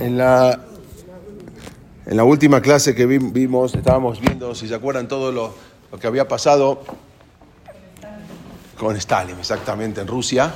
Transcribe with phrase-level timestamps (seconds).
[0.00, 0.60] En la,
[2.06, 5.54] en la última clase que vi- vimos, estábamos viendo, si se acuerdan, todo lo,
[5.90, 6.82] lo que había pasado
[8.78, 10.52] con Stalin, exactamente, en Rusia,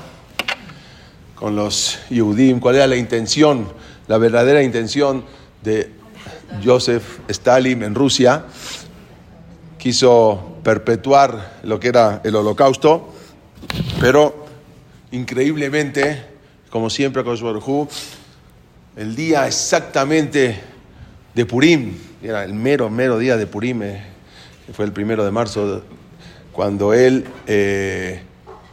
[1.34, 3.66] con los Yehudim, cuál era la intención,
[4.06, 5.24] la verdadera intención
[5.62, 5.90] de
[6.64, 8.44] Joseph Stalin en Rusia.
[9.76, 13.12] Quiso perpetuar lo que era el holocausto,
[14.00, 14.46] pero
[15.10, 16.24] increíblemente,
[16.70, 17.88] como siempre con Hu,
[18.96, 20.60] el día exactamente
[21.34, 24.04] de Purim, era el mero, mero día de Purim, eh,
[24.66, 25.82] que fue el primero de marzo,
[26.52, 28.22] cuando él eh,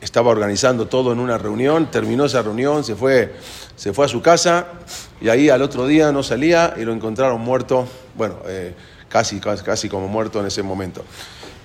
[0.02, 3.34] estaba organizando todo en una reunión, terminó esa reunión, se fue,
[3.76, 4.68] se fue a su casa
[5.22, 8.74] y ahí al otro día no salía y lo encontraron muerto, bueno, eh,
[9.08, 11.04] casi, casi, como muerto en ese momento.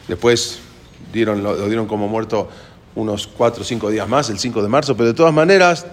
[0.06, 0.60] Después
[1.12, 2.48] dieron, lo, lo dieron como muerto
[2.94, 5.84] unos cuatro o cinco días más, el 5 de marzo, pero de todas maneras,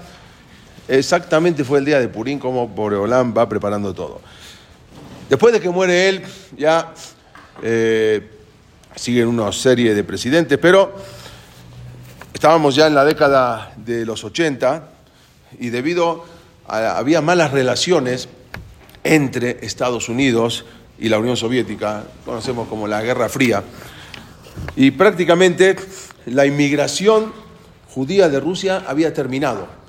[0.98, 4.22] exactamente fue el día de Purim como Boreolán va preparando todo.
[5.30, 6.24] Después de que muere él,
[6.58, 6.94] ya
[7.64, 8.30] eh,
[8.96, 10.94] siguen una serie de presidentes, pero
[12.34, 14.90] estábamos ya en la década de los 80
[15.60, 16.26] y debido
[16.68, 18.28] a había malas relaciones
[19.04, 20.66] entre Estados Unidos
[21.00, 23.64] y la Unión Soviética, conocemos como la Guerra Fría,
[24.76, 25.76] y prácticamente
[26.26, 27.34] la inmigración
[27.90, 29.81] judía de Rusia había terminado.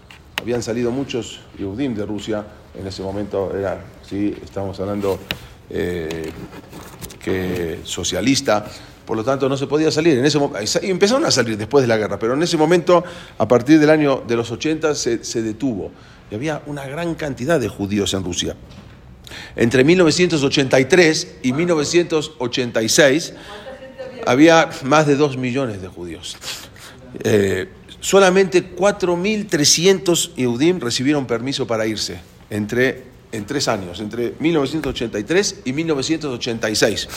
[0.43, 2.45] Habían salido muchos Yehudim de Rusia,
[2.79, 5.19] en ese momento era, sí, estamos hablando
[5.71, 6.31] eh,
[7.23, 8.67] que socialista,
[9.07, 10.19] por lo tanto no se podía salir.
[10.19, 13.05] En ese mo- y empezaron a salir después de la guerra, pero en ese momento,
[13.39, 15.93] a partir del año de los 80, se, se detuvo.
[16.31, 18.57] Y había una gran cantidad de judíos en Rusia.
[19.55, 23.35] Entre 1983 y 1986
[24.27, 26.37] había más de 2 millones de judíos.
[27.23, 27.69] Eh,
[28.03, 32.19] solamente 4.300 Yehudim recibieron permiso para irse
[32.51, 37.09] entre, en tres años, entre 1983 y 1986.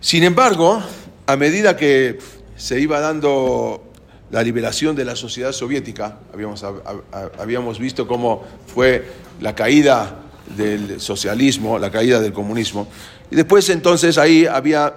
[0.00, 0.82] Sin embargo,
[1.26, 2.18] a medida que
[2.56, 3.84] se iba dando
[4.30, 9.04] la liberación de la sociedad soviética, habíamos, hab- hab- habíamos visto cómo fue
[9.40, 10.18] la caída
[10.56, 12.88] del socialismo, la caída del comunismo,
[13.30, 14.94] y después entonces ahí había,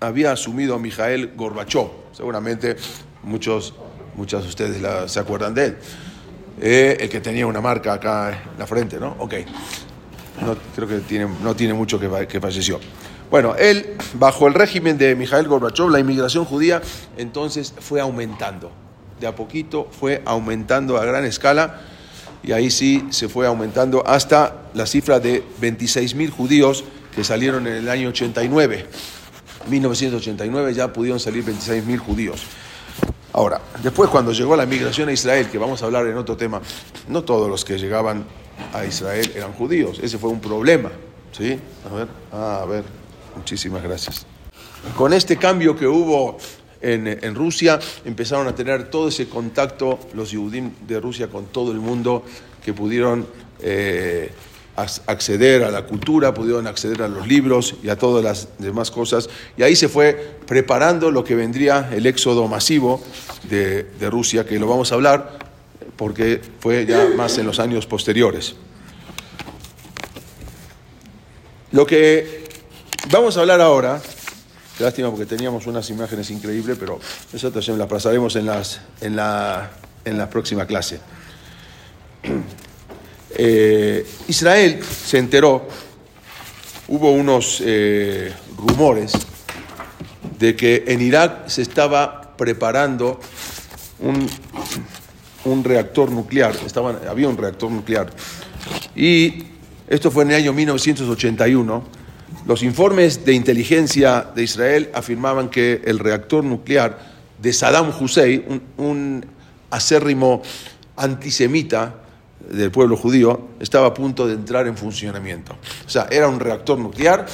[0.00, 2.76] había asumido a Mikhail Gorbachev, seguramente
[3.22, 3.74] muchos,
[4.14, 5.78] muchos de ustedes se acuerdan de él,
[6.60, 9.14] Eh, el que tenía una marca acá en la frente, ¿no?
[9.20, 9.34] Ok,
[10.44, 12.80] no, creo que tiene, no tiene mucho que, que falleció.
[13.30, 16.82] Bueno, él, bajo el régimen de Mikhail Gorbachev, la inmigración judía
[17.16, 18.72] entonces fue aumentando.
[19.20, 21.80] De a poquito fue aumentando a gran escala
[22.42, 27.74] y ahí sí se fue aumentando hasta la cifra de 26.000 judíos que salieron en
[27.74, 28.86] el año 89.
[29.68, 32.42] 1989 ya pudieron salir 26.000 judíos.
[33.38, 36.60] Ahora, después cuando llegó la migración a Israel, que vamos a hablar en otro tema,
[37.06, 38.24] no todos los que llegaban
[38.72, 40.90] a Israel eran judíos, ese fue un problema,
[41.30, 41.56] ¿sí?
[41.88, 42.82] A ver, ah, a ver,
[43.36, 44.26] muchísimas gracias.
[44.96, 46.36] Con este cambio que hubo
[46.80, 51.70] en, en Rusia, empezaron a tener todo ese contacto los Yehudim de Rusia con todo
[51.70, 52.24] el mundo
[52.64, 53.24] que pudieron
[53.60, 54.32] eh,
[54.78, 59.28] acceder a la cultura, pudieron acceder a los libros y a todas las demás cosas.
[59.56, 63.02] Y ahí se fue preparando lo que vendría el éxodo masivo
[63.48, 65.38] de, Rusia, que lo vamos a hablar
[65.96, 68.54] porque fue ya más en los años posteriores.
[71.72, 72.44] Lo que
[73.10, 74.00] vamos a hablar ahora,
[74.78, 77.00] lástima porque teníamos unas imágenes increíbles, pero
[77.32, 79.70] eso también las pasaremos en, las, en, la,
[80.04, 81.00] en la próxima clase.
[83.36, 85.68] Eh, Israel se enteró,
[86.88, 89.12] hubo unos eh, rumores
[90.38, 93.20] de que en Irak se estaba preparando
[94.00, 94.28] un,
[95.44, 98.10] un reactor nuclear, estaban, había un reactor nuclear.
[98.94, 99.44] Y
[99.88, 101.84] esto fue en el año 1981.
[102.46, 106.98] Los informes de inteligencia de Israel afirmaban que el reactor nuclear
[107.40, 109.26] de Saddam Hussein, un, un
[109.70, 110.42] acérrimo
[110.96, 111.94] antisemita
[112.48, 115.56] del pueblo judío, estaba a punto de entrar en funcionamiento.
[115.86, 117.26] O sea, era un reactor nuclear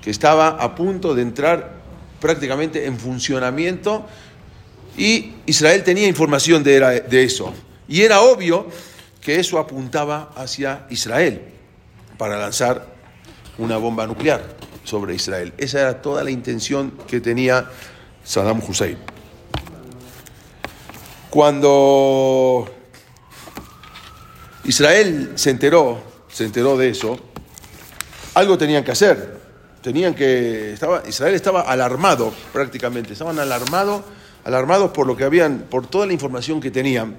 [0.00, 1.82] que estaba a punto de entrar
[2.20, 4.06] prácticamente en funcionamiento
[4.96, 7.52] y Israel tenía información de, de eso.
[7.88, 8.66] Y era obvio
[9.20, 11.42] que eso apuntaba hacia Israel
[12.18, 12.86] para lanzar
[13.58, 14.42] una bomba nuclear
[14.84, 15.52] sobre Israel.
[15.58, 17.70] Esa era toda la intención que tenía
[18.24, 18.98] Saddam Hussein.
[21.30, 22.81] Cuando
[24.64, 27.18] Israel se enteró, se enteró de eso,
[28.34, 29.42] algo tenían que hacer.
[29.82, 34.04] Tenían que estaba, Israel estaba alarmado prácticamente, estaban alarmado,
[34.44, 37.16] alarmados por lo que habían, por toda la información que tenían.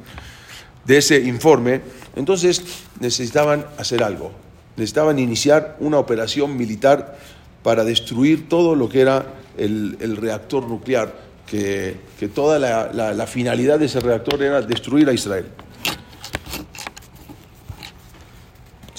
[0.86, 1.82] de ese informe,
[2.16, 2.62] entonces
[3.00, 4.32] necesitaban hacer algo.
[4.76, 7.18] Necesitaban iniciar una operación militar
[7.64, 9.26] para destruir todo lo que era
[9.58, 11.14] el, reactor nuclear,
[11.48, 11.98] que,
[12.34, 15.46] toda la, finalidad de ese reactor era destruir a Israel.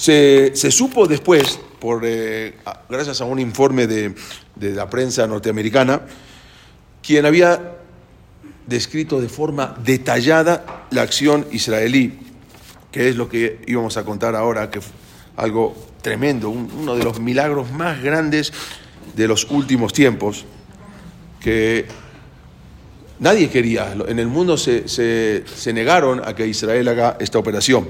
[0.05, 2.53] Se, supo después, por, eh,
[2.87, 4.13] gracias a un informe de,
[4.55, 6.01] la prensa norteamericana,
[7.01, 7.77] quien había
[8.67, 12.19] descrito de forma detallada la acción israelí,
[12.91, 14.93] que es lo que íbamos a contar ahora, que fue
[15.37, 18.53] algo tremendo, uno de los milagros más grandes
[19.15, 20.45] de los últimos tiempos,
[21.39, 21.87] que
[23.17, 25.43] nadie quería, en el mundo se,
[25.73, 27.89] negaron a que Israel haga esta operación.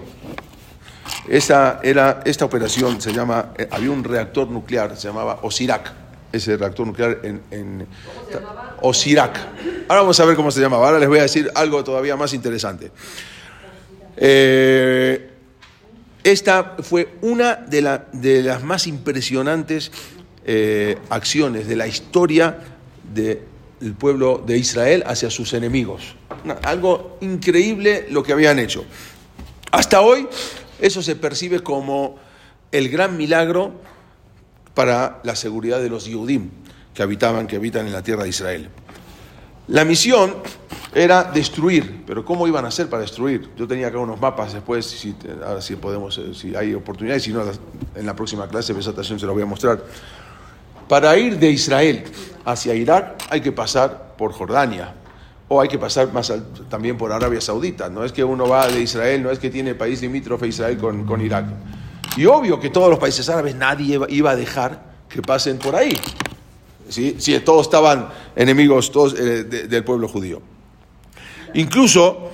[1.28, 5.92] Esa era, esta operación se llama, eh, había un reactor nuclear, se llamaba Osirak,
[6.32, 7.88] ese reactor nuclear en, en
[8.82, 9.38] Osirak.
[9.88, 10.88] Ahora vamos a ver cómo se llamaba.
[10.88, 12.92] Ahora les voy a decir algo todavía más interesante.
[14.18, 15.32] Eh,
[16.24, 19.92] esta fue una de, de las más impresionantes
[20.46, 22.60] eh, acciones de la historia
[23.14, 26.16] del pueblo de Israel hacia sus enemigos.
[26.64, 28.86] algo increíble lo que habían hecho.
[29.72, 30.28] Hasta hoy
[30.80, 32.18] eso se percibe como
[32.72, 33.74] el gran milagro
[34.74, 36.50] para la seguridad de los Yehudim
[36.94, 38.70] que habitaban, que habitan en la tierra de Israel.
[39.68, 40.36] La misión
[40.94, 43.50] era destruir, pero ¿cómo iban a hacer para destruir?
[43.58, 47.34] Yo tenía acá unos mapas después, si, ahora si podemos, eh, si hay oportunidades, si
[47.34, 47.44] no,
[47.96, 49.84] en la próxima clase de presentación se lo voy a mostrar.
[50.88, 52.04] Para ir de Israel
[52.46, 54.94] hacia Irak hay que pasar por Jordania,
[55.48, 56.34] o hay que pasar más
[56.70, 57.90] también por Arabia Saudita.
[57.90, 61.06] No es que uno va de Israel, no es que tiene país limítrofe Israel con,
[61.06, 61.46] con Irak.
[62.18, 65.98] Y obvio que todos los países árabes nadie iba a dejar que pasen por ahí.
[66.90, 67.18] ¿sí?
[67.44, 70.42] todos estaban enemigos todos, eh, del pueblo judío.
[71.54, 72.32] Incluso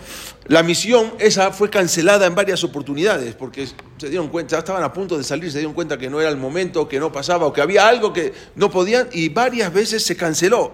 [0.47, 3.67] la misión esa fue cancelada en varias oportunidades porque
[3.97, 6.37] se dieron cuenta, estaban a punto de salir, se dieron cuenta que no era el
[6.37, 10.15] momento, que no pasaba o que había algo que no podían y varias veces se
[10.15, 10.73] canceló.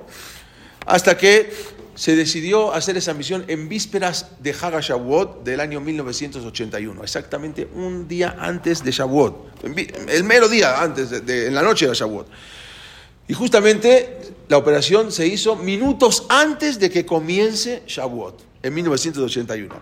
[0.86, 1.52] Hasta que
[1.98, 8.08] se decidió hacer esa misión en vísperas de Haga Shavuot del año 1981, exactamente un
[8.08, 9.66] día antes de Shavuot,
[10.08, 12.28] el mero día antes, de, en la noche de Shavuot.
[13.28, 19.76] Y justamente la operación se hizo minutos antes de que comience Shavuot, en 1981.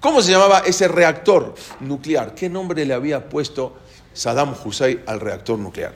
[0.00, 2.34] ¿Cómo se llamaba ese reactor nuclear?
[2.34, 3.76] ¿Qué nombre le había puesto
[4.14, 5.92] Saddam Hussein al reactor nuclear?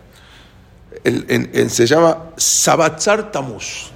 [1.03, 3.91] se llama Sabatzar Tamuz.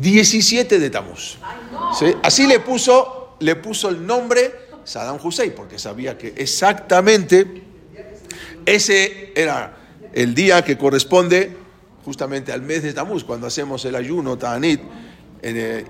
[0.00, 1.38] 17 de Tamuz.
[2.22, 7.62] Así le puso, le puso el nombre Saddam Hussein, porque sabía que exactamente
[8.66, 9.76] ese era
[10.12, 11.56] el día que corresponde
[12.04, 14.80] justamente al mes de Tamuz, cuando hacemos el ayuno, Ta'anit.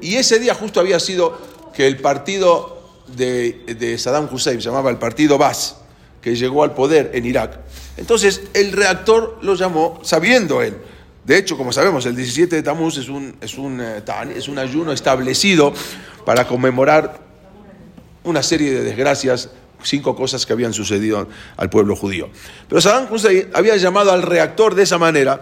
[0.01, 1.39] Y ese día justo había sido
[1.75, 2.81] que el partido
[3.17, 5.77] de, Saddam Hussein, se llamaba el partido Bas,
[6.21, 7.59] que llegó al poder en Irak.
[7.97, 10.77] Entonces el reactor lo llamó, sabiendo él.
[11.25, 14.03] De hecho, como sabemos, el 17 de Tamuz es un, es un, eh,
[14.35, 15.73] es un ayuno establecido
[16.25, 17.21] para conmemorar
[18.25, 19.51] una serie de desgracias
[19.83, 22.29] cinco cosas que habían sucedido al pueblo judío.
[22.69, 25.41] Pero Saddam Hussein había llamado al reactor de esa manera,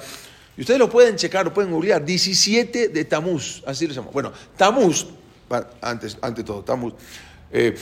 [0.57, 4.11] y ustedes lo pueden checar, lo pueden googlear, 17 de Tamuz, así lo llamó.
[4.11, 5.07] Bueno, Tamuz,
[5.81, 6.95] antes, ante todo, Tamuz,
[7.53, 7.77] eh,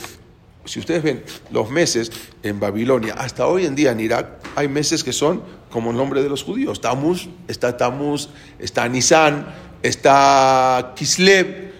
[0.65, 2.11] si ustedes ven los meses
[2.43, 5.41] en Babilonia, hasta hoy en día en Irak, hay meses que son
[5.77, 6.81] como nombre de los judíos.
[6.81, 9.45] Tamuz, está Tamuz, está Nisan,
[9.83, 11.71] está Kislev,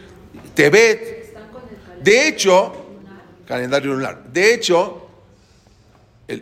[0.54, 1.36] Tebet.
[2.04, 2.74] De hecho,
[3.48, 4.32] calendario lunar.
[4.32, 5.08] De hecho,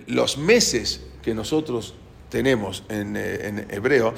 [0.08, 1.94] los meses que nosotros
[2.28, 4.14] tenemos eh, en, hebreo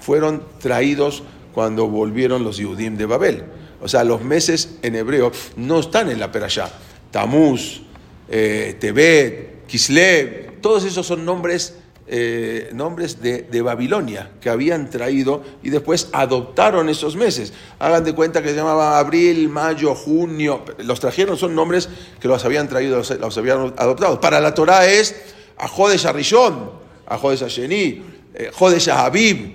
[0.00, 3.44] fueron traídos cuando volvieron los Yudim de Babel.
[3.82, 6.72] O sea, los meses en hebreo no están en la Perashá.
[7.12, 7.82] Tamuz,
[8.28, 15.70] eh, Tebet, Kislev, todos esos son nombres eh, nombres de, Babilonia que habían traído y
[15.70, 17.54] después adoptaron esos meses.
[17.78, 20.64] Hagan de cuenta que se llamaba abril, mayo, junio.
[20.78, 21.88] Los trajeron, son nombres
[22.20, 24.20] que los habían traído, los, habían adoptado.
[24.20, 25.14] Para la Torah es
[25.56, 26.70] Ajodesh Arishon,
[27.06, 28.02] Ajodesh Asheni,
[28.34, 29.54] eh, Jodesh Habib.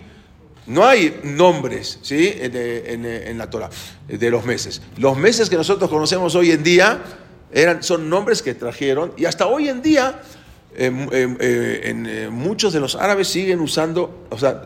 [0.66, 2.34] No hay nombres ¿sí?
[2.36, 3.70] en, en, la Torah
[4.08, 4.82] de los meses.
[4.98, 7.04] Los meses que nosotros conocemos hoy en día
[7.52, 10.22] eran, son nombres que trajeron y hasta hoy en día
[10.76, 14.64] en eh, eh, muchos de los árabes siguen usando, o sea,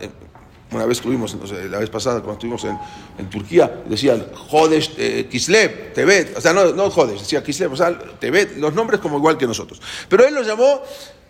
[0.72, 1.36] una vez estuvimos,
[1.70, 6.74] la vez pasada cuando estuvimos en, Turquía, decían Jodesh, eh, Kislev, Tebet, o sea, no,
[6.74, 9.82] no Jodesh, decía Kislev, o sea, Tebet, los nombres como igual que nosotros.
[10.10, 10.82] Pero él los llamó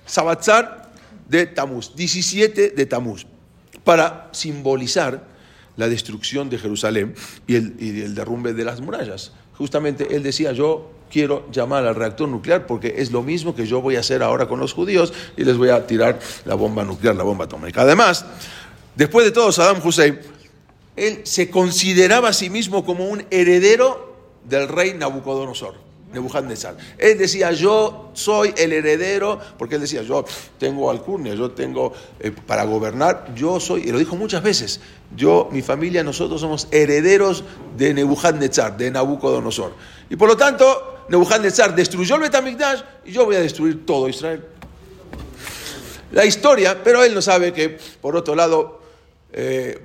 [0.05, 0.91] Sabatzar
[1.27, 3.25] de Tamuz, 17 de Tamuz,
[3.83, 5.27] para simbolizar
[5.75, 7.15] la destrucción de Jerusalén
[7.47, 12.65] y el derrumbe de las murallas justamente él decía, yo quiero llamar al reactor nuclear
[12.65, 15.55] porque es lo mismo que yo voy a hacer ahora con los judíos y les
[15.55, 17.83] voy a tirar la bomba nuclear, la bomba atómica.
[17.83, 18.25] Además,
[18.95, 20.19] después de todo, Saddam Hussein,
[20.95, 25.83] él se consideraba a sí mismo como un heredero del rey Nabucodonosor.
[26.13, 26.77] Nebuchadnezzar.
[26.99, 30.23] Él decía, yo soy el heredero, porque él decía, yo
[30.59, 34.79] tengo alcurnia, yo tengo eh, para gobernar, yo soy, y lo dijo muchas veces,
[35.15, 37.43] yo, mi familia, nosotros somos herederos
[37.75, 39.73] de Nebuchadnezzar, de Nabucodonosor.
[40.07, 44.43] Y por lo tanto, Nebuchadnezzar destruyó el Betamigdash y yo voy a destruir todo Israel.
[46.11, 48.81] La historia, pero él no sabe que, por otro lado,
[49.31, 49.81] eh,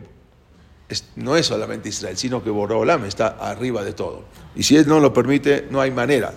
[1.16, 4.24] no es solamente Israel, sino que Borolam está arriba de todo.
[4.54, 6.32] Y si él no lo permite, no hay manera.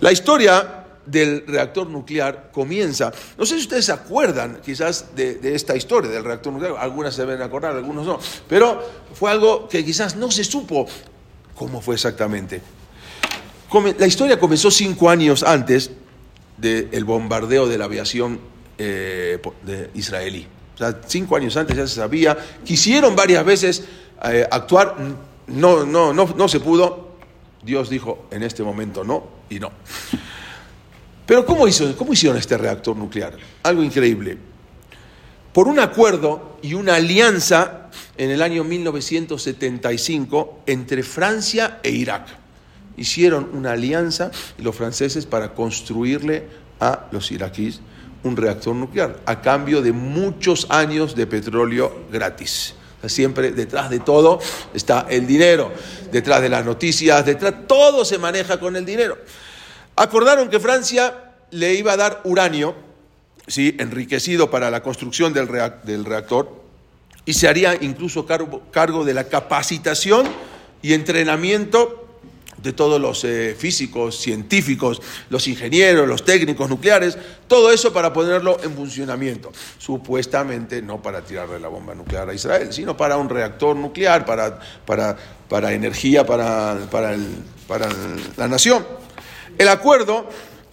[0.00, 5.74] La historia del reactor nuclear comienza, no sé si ustedes se acuerdan quizás de, esta
[5.74, 8.80] historia del reactor nuclear, algunas se deben acordar, algunos no, pero
[9.14, 10.86] fue algo que quizás no se supo
[11.54, 12.62] cómo fue exactamente.
[13.98, 15.90] La historia comenzó cinco años antes
[16.56, 18.40] del bombardeo de la aviación
[18.78, 20.46] eh, de israelí
[21.06, 22.36] cinco años antes ya se sabía.
[22.64, 23.84] Quisieron varias veces
[24.24, 24.96] eh, actuar,
[25.46, 27.10] no, no, no, no se pudo.
[27.62, 29.70] Dios dijo, en este momento no y no.
[31.26, 33.36] Pero ¿cómo, hizo, ¿cómo hicieron este reactor nuclear?
[33.62, 34.38] Algo increíble.
[35.52, 42.39] Por un acuerdo y una alianza en el año 1975 entre Francia e Irak.
[42.96, 46.46] Hicieron una alianza los franceses para construirle
[46.80, 47.80] a los iraquíes
[48.22, 52.74] un reactor nuclear a cambio de muchos años de petróleo gratis.
[53.06, 54.40] Siempre detrás de todo
[54.74, 55.72] está el dinero,
[56.12, 59.16] detrás de las noticias, detrás, todo se maneja con el dinero.
[59.96, 62.74] Acordaron que Francia le iba a dar uranio,
[63.46, 63.74] ¿sí?
[63.78, 66.60] enriquecido para la construcción del, reactor,
[67.24, 70.26] y se haría incluso cargo de la capacitación
[70.82, 72.09] y entrenamiento
[72.62, 78.58] de todos los eh, físicos, científicos, los ingenieros, los técnicos nucleares, todo eso para ponerlo
[78.62, 79.52] en funcionamiento.
[79.78, 84.60] Supuestamente no para tirarle la bomba nuclear a Israel, sino para un reactor nuclear, para,
[84.84, 85.16] para,
[85.48, 87.16] para energía para, para,
[87.66, 87.88] para
[88.36, 88.86] la nación.
[89.58, 90.28] El acuerdo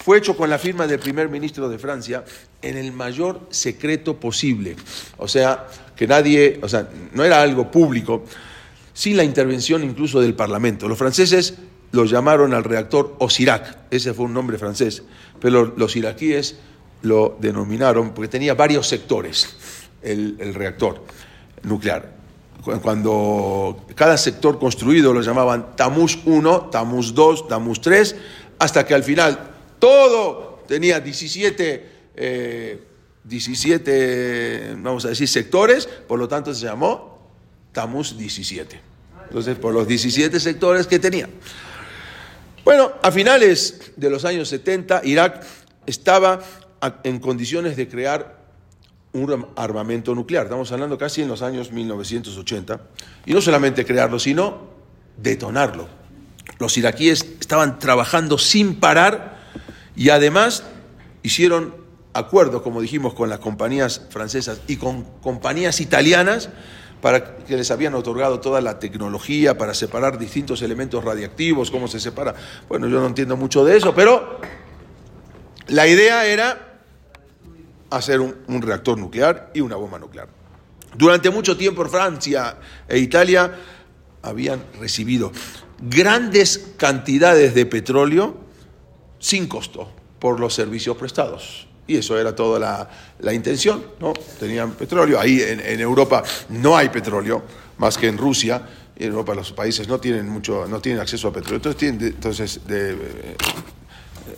[0.08, 2.24] fue hecho con la firma del primer ministro de Francia
[2.62, 4.76] en el mayor secreto posible.
[5.18, 8.24] O sea, que nadie, o sea, no era algo público,
[8.94, 10.88] sin la intervención incluso del Parlamento.
[10.88, 11.56] Los franceses
[11.92, 15.04] lo llamaron al reactor Osirak, ese fue un nombre francés,
[15.40, 16.58] pero los iraquíes
[17.02, 19.56] lo denominaron porque tenía varios sectores
[20.02, 21.04] el, reactor
[21.64, 22.16] nuclear.
[22.82, 28.16] Cuando cada sector construido lo llamaban Tamuz 1, Tamuz 2, Tamuz 3,
[28.60, 31.90] hasta que al final todo tenía 17,
[33.24, 37.20] 17 eh, vamos a decir, sectores, por lo tanto se llamó
[37.72, 38.82] Tamuz 17.
[39.24, 41.30] Entonces, por los 17 sectores que tenía.
[42.68, 45.42] Bueno, a finales de los años 70, Irak
[45.86, 46.42] estaba
[47.06, 48.42] en condiciones de crear
[49.14, 50.48] un armamento nuclear.
[50.48, 52.82] Estamos hablando casi en los años 1980.
[53.26, 54.68] Y no solamente crearlo, sino
[55.16, 55.88] detonarlo.
[56.60, 59.38] Los iraquíes estaban trabajando sin parar
[59.96, 60.64] y además
[61.24, 61.74] hicieron
[62.12, 66.50] acuerdos, como dijimos, con las compañías francesas y con compañías italianas
[67.02, 72.00] para que les habían otorgado toda la tecnología para separar distintos elementos radiactivos, cómo se
[72.00, 72.34] separa.
[72.68, 74.40] Bueno, yo no entiendo mucho de eso, pero
[75.68, 76.80] la idea era
[77.90, 80.28] hacer un, reactor nuclear y una bomba nuclear.
[80.96, 83.54] Durante mucho tiempo Francia e Italia
[84.22, 85.32] habían recibido
[85.80, 88.38] grandes cantidades de petróleo
[89.20, 91.67] sin costo por los servicios prestados.
[91.88, 92.90] Y eso era toda
[93.20, 94.14] la, intención, ¿no?
[94.40, 95.20] Tenían petróleo.
[95.20, 97.44] Ahí en, Europa no hay petróleo,
[97.78, 98.62] más que en Rusia.
[98.96, 101.58] En Europa los países no tienen mucho, no tienen acceso a petróleo.
[101.58, 103.36] Entonces, entonces eh,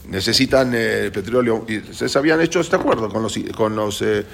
[0.10, 1.66] necesitan eh, petróleo.
[1.68, 4.26] Y se habían hecho este acuerdo con los, con los, eh,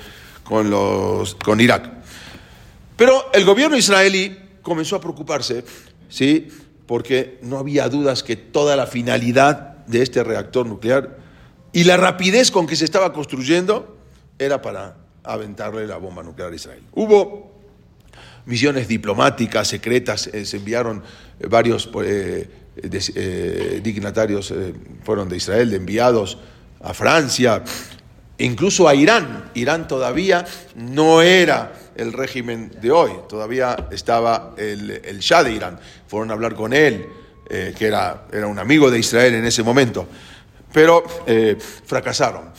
[0.44, 1.90] con los, con Irak.
[2.98, 5.64] Pero el gobierno israelí comenzó a preocuparse,
[6.10, 6.50] ¿sí?
[6.86, 11.25] Porque no había dudas que toda la finalidad de este reactor nuclear
[11.76, 13.98] y la rapidez con que se estaba construyendo
[14.40, 16.82] era para aventarle la bomba nuclear a Israel.
[16.94, 17.52] Hubo
[18.46, 21.04] misiones diplomáticas, secretas, eh, se enviaron
[21.38, 24.54] eh, varios eh, dignatarios,
[25.04, 26.38] fueron de Israel, de enviados
[26.82, 27.62] a Francia,
[28.38, 29.52] incluso a Irán.
[29.54, 35.78] Irán todavía no era el régimen de hoy, todavía estaba el, el Shah de Irán.
[36.08, 37.06] Fueron a hablar con él,
[37.50, 40.08] que era, era un amigo de Israel en ese momento
[40.76, 41.56] pero eh,
[41.86, 42.52] fracasaron.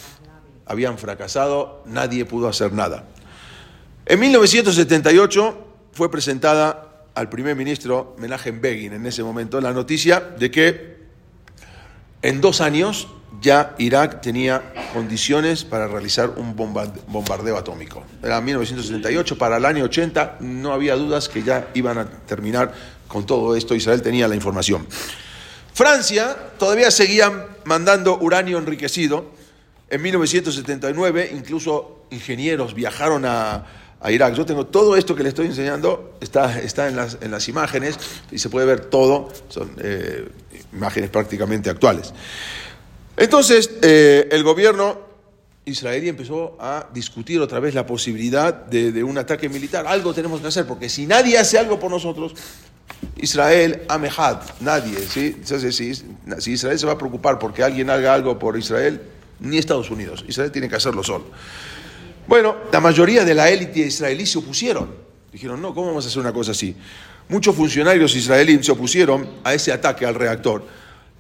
[0.65, 3.05] Habían fracasado, nadie pudo hacer nada.
[4.07, 10.51] En 1978 fue presentada al primer ministro Menachem Begin en ese momento la noticia de
[10.51, 10.97] que
[12.23, 13.07] en dos años
[13.43, 18.03] ya Irak tenía condiciones para realizar un bombardeo atómico.
[18.23, 22.73] Era 1978, para el año 80 no había dudas que ya iban a terminar
[23.09, 24.87] con todo esto, Israel tenía la información.
[25.77, 29.27] Francia todavía seguía mandando uranio enriquecido.
[29.91, 33.67] En 1979 incluso ingenieros viajaron a,
[34.09, 34.35] Irak.
[34.35, 37.99] Yo tengo todo esto que le estoy enseñando, está, está en, las, en las imágenes
[38.31, 40.29] y se puede ver todo, son eh,
[40.73, 42.15] imágenes prácticamente actuales.
[43.15, 44.99] Entonces, eh, el gobierno
[45.67, 49.87] israelí empezó a discutir otra vez la posibilidad de, un ataque militar.
[49.87, 52.33] Algo tenemos que hacer, porque si nadie hace algo por nosotros,
[53.17, 54.99] Israel, Amehad, nadie.
[55.09, 59.01] si Israel se va a preocupar porque alguien haga algo por Israel,
[59.41, 60.25] ni Estados Unidos.
[60.29, 61.27] Israel tiene que hacerlo solo.
[62.27, 64.91] Bueno, la mayoría de la élite israelí se opusieron.
[65.33, 66.75] Dijeron, no, ¿cómo vamos a hacer una cosa así?
[67.29, 70.65] Muchos funcionarios israelíes se opusieron a ese ataque al reactor,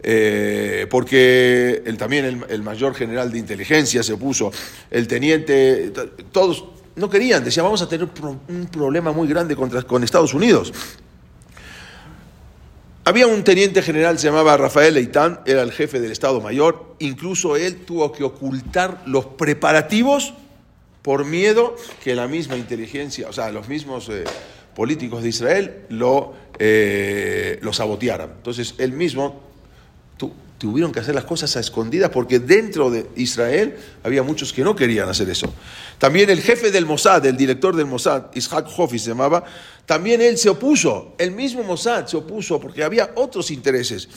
[0.02, 4.52] eh, porque también el, mayor general de inteligencia se opuso,
[4.90, 5.92] el teniente,
[6.32, 8.08] todos no querían, decían, vamos a tener
[8.48, 10.72] un problema muy grande contra, con Estados Unidos.
[13.08, 17.54] Había un teniente general, se llamaba Rafael Leitán, era el jefe del Estado Mayor, incluso
[17.54, 20.34] él tuvo que ocultar los preparativos
[21.02, 24.24] por miedo que la misma inteligencia, o sea, los mismos eh,
[24.74, 28.32] políticos de Israel lo, eh, lo sabotearan.
[28.38, 29.40] Entonces, él mismo
[30.58, 34.74] tuvieron que hacer las cosas a escondidas porque dentro de Israel había muchos que no
[34.74, 35.52] querían hacer eso.
[35.98, 39.44] También el jefe del Mossad, el director del Mossad, Ishak Hofi se llamaba,
[39.86, 44.08] también él se opuso, el mismo Mossad se opuso porque había otros intereses.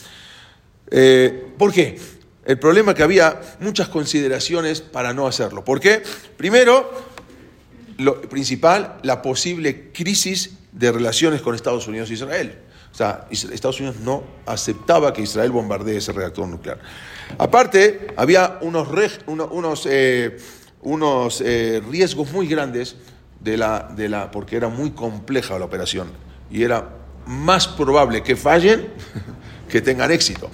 [0.90, 1.98] Eh, ¿Por qué?
[2.44, 5.64] El problema es que había muchas consideraciones para no hacerlo.
[5.64, 6.02] ¿Por qué?
[6.36, 6.90] Primero,
[7.98, 12.58] lo principal, la posible crisis de relaciones con Estados Unidos e Israel.
[12.92, 16.80] O sea, Estados Unidos no aceptaba que Israel bombardee ese reactor nuclear.
[17.38, 18.88] Aparte, había unos,
[19.26, 20.36] unos, eh,
[20.82, 22.96] unos eh, riesgos muy grandes
[23.40, 26.10] de la, de la, porque era muy compleja la operación
[26.50, 26.88] y era
[27.26, 28.88] más probable que fallen
[29.68, 30.50] que tengan éxito.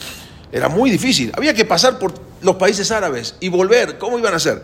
[0.53, 1.33] Era muy difícil.
[1.37, 3.99] Había que pasar por los países árabes y volver.
[3.99, 4.63] ¿Cómo iban a hacer?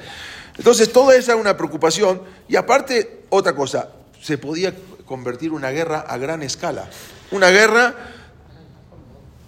[0.57, 2.23] Entonces, toda esa era una preocupación.
[2.49, 3.89] Y aparte, otra cosa,
[4.21, 4.73] se podía
[5.05, 6.89] convertir una guerra a gran escala.
[7.31, 7.95] Una guerra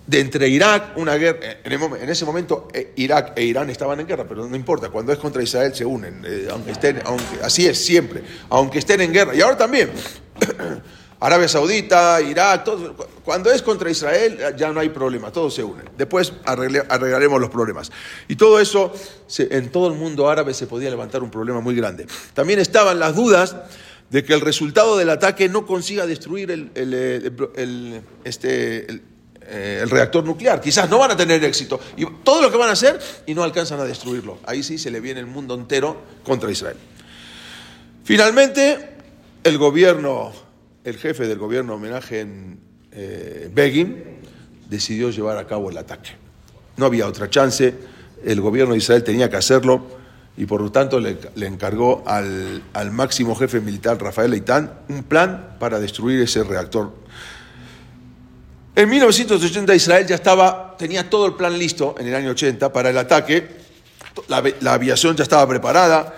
[0.06, 4.24] de entre Irak, una guerra, en, ese momento eh, Irak e Irán estaban en guerra,
[4.28, 7.82] pero no importa, cuando es contra Israel se unen, eh, aunque estén, aunque, así es
[7.82, 9.90] siempre, aunque estén en guerra, y ahora también,
[11.20, 15.88] Arabia Saudita, Irak, todo, cuando es contra Israel ya no hay problema, todos se unen.
[15.96, 17.90] Después arreglaremos los problemas.
[18.28, 18.92] Y todo eso,
[19.38, 22.06] en todo el mundo árabe se podía levantar un problema muy grande.
[22.34, 23.56] También estaban las dudas
[24.10, 28.86] de que el resultado del ataque no consiga destruir el, este,
[29.46, 30.60] eh, el reactor nuclear.
[30.60, 31.80] Quizás no van a tener éxito.
[31.96, 34.38] Y todo lo que van a hacer y no alcanzan a destruirlo.
[34.44, 36.76] Ahí sí se le viene el mundo entero contra Israel.
[38.04, 38.90] Finalmente,
[39.42, 40.32] el gobierno
[40.84, 42.60] el jefe del gobierno homenaje en
[42.92, 44.04] eh, Begin
[44.68, 46.10] decidió llevar a cabo el ataque.
[46.76, 47.74] No había otra chance,
[48.22, 49.82] el gobierno de Israel tenía que hacerlo
[50.36, 55.80] y por lo tanto le, encargó al, máximo jefe militar Rafael Leitán un plan para
[55.80, 56.92] destruir ese reactor.
[58.76, 62.90] En 1980 Israel ya estaba, tenía todo el plan listo en el año 80 para
[62.90, 63.48] el ataque,
[64.28, 66.14] la aviación ya estaba preparada,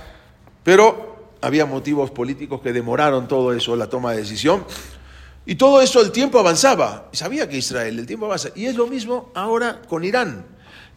[0.64, 4.64] pero había motivos políticos que demoraron todo eso, la toma de decisión.
[5.44, 7.08] Y todo eso el tiempo avanzaba.
[7.12, 8.48] Sabía que Israel, el tiempo avanza.
[8.56, 10.44] Y es lo mismo ahora con Irán.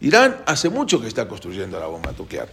[0.00, 2.48] Irán hace mucho que está construyendo la bomba nuclear.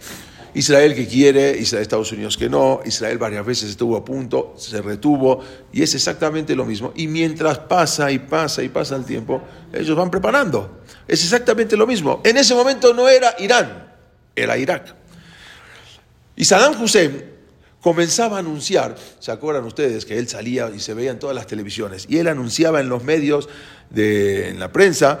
[0.54, 4.80] Israel que quiere, Israel, Estados Unidos que no, Israel varias veces estuvo a punto, se
[4.82, 5.40] retuvo,
[5.72, 6.92] y es exactamente lo mismo.
[6.96, 10.82] Y mientras pasa y pasa y pasa el tiempo, ellos van preparando.
[11.06, 12.20] Es exactamente lo mismo.
[12.24, 13.92] En ese momento no era Irán,
[14.34, 14.94] era Irak.
[16.36, 17.24] Y Saddam Hussein
[17.80, 21.46] comenzaba a anunciar, ¿se acuerdan ustedes que él salía y se veía en todas las
[21.46, 22.06] televisiones?
[22.08, 23.48] Y él anunciaba en los medios,
[23.90, 25.18] de, en la prensa,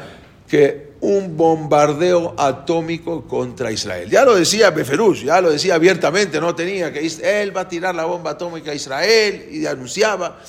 [0.48, 4.10] que un bombardeo atómico contra Israel.
[4.10, 7.94] Ya lo decía Beferuz, ya lo decía abiertamente, no tenía que él va a tirar
[7.94, 10.40] la bomba atómica a Israel y anunciaba.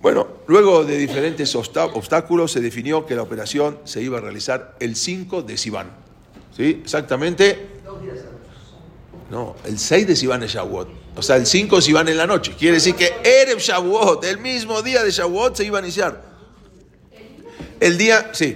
[0.00, 4.96] Bueno, luego de diferentes obstáculos se definió que la operación se iba a realizar el
[4.96, 5.90] 5 de Sivan.
[6.54, 6.80] ¿Sí?
[6.82, 7.72] Exactamente
[9.32, 10.88] no, el 6 de Sivan es Shavuot.
[11.16, 12.54] O sea, el 5 de Sivan en la noche.
[12.58, 16.31] Quiere decir que Erev Shavuot, el mismo día de Shavuot, se iba a iniciar.
[17.82, 18.54] El día, sí.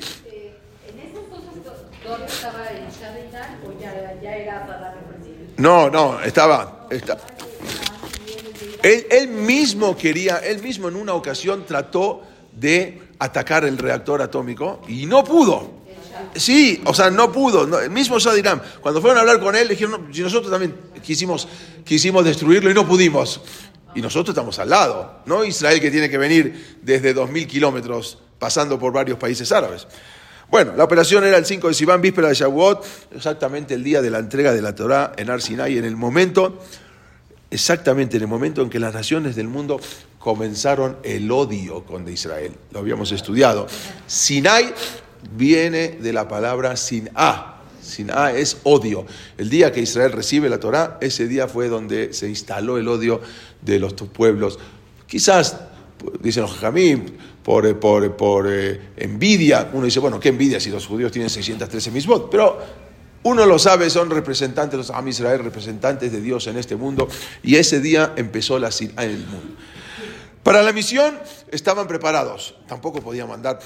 [0.87, 2.87] ¿En esas cosas estaba en
[3.67, 4.95] o ya, era para
[5.57, 6.87] No, no, estaba.
[8.85, 14.83] Él, él mismo quería, él mismo en una ocasión trató de atacar el reactor atómico
[14.87, 15.73] y no pudo.
[16.37, 17.81] Sí, o sea, no pudo.
[17.81, 21.49] el mismo Sadirán, cuando fueron a hablar con él, dijeron, si nosotros también quisimos,
[21.85, 23.41] quisimos destruirlo y no pudimos.
[23.97, 25.43] Y nosotros estamos al lado, ¿no?
[25.43, 29.87] Israel que tiene que venir desde 2.000 kilómetros pasando por varios países árabes.
[30.51, 32.85] Bueno, la operación era el 5 de Sivan, víspera de Shavuot,
[33.17, 36.63] exactamente el día de la entrega de la Torá en Arsinai, en el momento,
[37.51, 39.81] exactamente en el momento en que las naciones del mundo
[40.19, 42.53] comenzaron el odio con Israel.
[42.73, 43.67] Lo habíamos estudiado.
[44.07, 44.75] Sinai
[45.33, 47.56] viene de la palabra sin A.
[47.87, 49.07] Sin A es odio.
[49.39, 53.21] El día que Israel recibe la Torá, ese día fue donde se instaló el odio
[53.63, 54.59] de los pueblos.
[55.07, 55.57] Quizás,
[56.21, 57.05] dicen los jamim,
[57.43, 59.71] por, por, por eh, envidia.
[59.73, 62.29] Uno dice, bueno, ¿qué envidia si los judíos tienen 613 mismot?
[62.31, 62.59] Pero
[63.23, 67.09] uno lo sabe, son representantes, los Am Israel, representantes de Dios en este mundo.
[67.43, 69.57] Y ese día empezó la sin en el mundo.
[70.43, 71.19] Para la misión
[71.51, 72.55] estaban preparados.
[72.69, 73.59] Tampoco podían mandar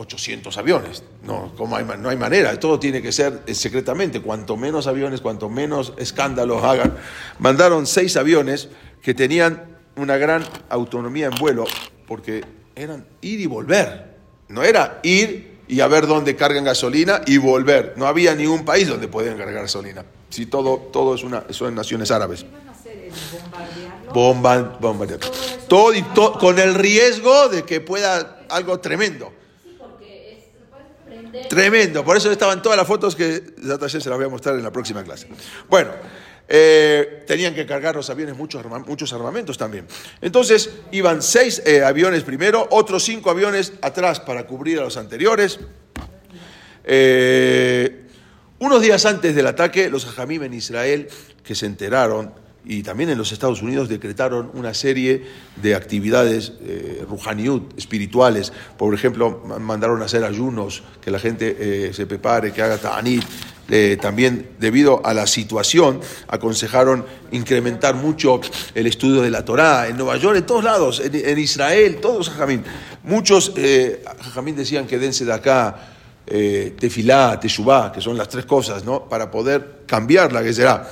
[0.00, 1.02] 800 aviones.
[1.24, 4.22] No, como hay, no hay manera, todo tiene que ser eh, secretamente.
[4.22, 6.96] Cuanto menos aviones, cuanto menos escándalos hagan.
[7.40, 8.68] Mandaron seis aviones
[9.02, 11.64] que tenían una gran autonomía en vuelo,
[12.06, 12.44] porque
[12.76, 14.18] eran ir y volver.
[14.46, 17.94] No era ir y a ver dónde cargan gasolina y volver.
[17.96, 20.04] No había ningún país donde podían cargar gasolina.
[20.30, 22.46] Si todo, todo es una, son naciones árabes.
[24.14, 25.18] Bomba, bombardear.
[25.66, 29.37] Todo, y con el riesgo de que pueda algo tremendo.
[31.48, 33.42] Tremendo, por eso estaban todas las fotos que
[33.88, 35.28] se las voy a mostrar en la próxima clase.
[35.68, 35.90] Bueno,
[36.50, 39.86] eh, tenían que cargar los aviones muchos, muchos armamentos también.
[40.22, 45.60] Entonces iban seis eh, aviones primero, otros cinco aviones atrás para cubrir a los anteriores.
[46.84, 48.06] Eh,
[48.60, 51.08] unos días antes del ataque, los hajamim en Israel,
[51.44, 52.32] que se enteraron,
[52.64, 55.24] y también en los Estados Unidos decretaron una serie
[55.56, 57.04] de actividades eh,
[57.76, 58.52] espirituales.
[58.76, 63.24] Por ejemplo, mandaron a hacer ayunos, que la gente eh, se prepare, que haga ta'anit.
[63.70, 68.40] Eh, también, debido a la situación, aconsejaron incrementar mucho
[68.74, 72.64] el estudio de la Torá en Nueva York, en todos lados, en, Israel, todos jajamín.
[73.02, 75.92] Muchos eh, jajamín decían que dense de acá
[76.26, 79.04] eh, tefilá, teshuvá, que son las tres cosas, ¿no?
[79.06, 80.88] Para poder cambiar la que será.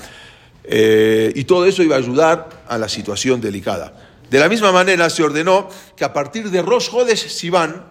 [0.69, 3.93] Eh, y todo eso iba a ayudar a la situación delicada.
[4.31, 7.85] De la misma manera se ordenó que a partir de Rosh Hodesh Sivan,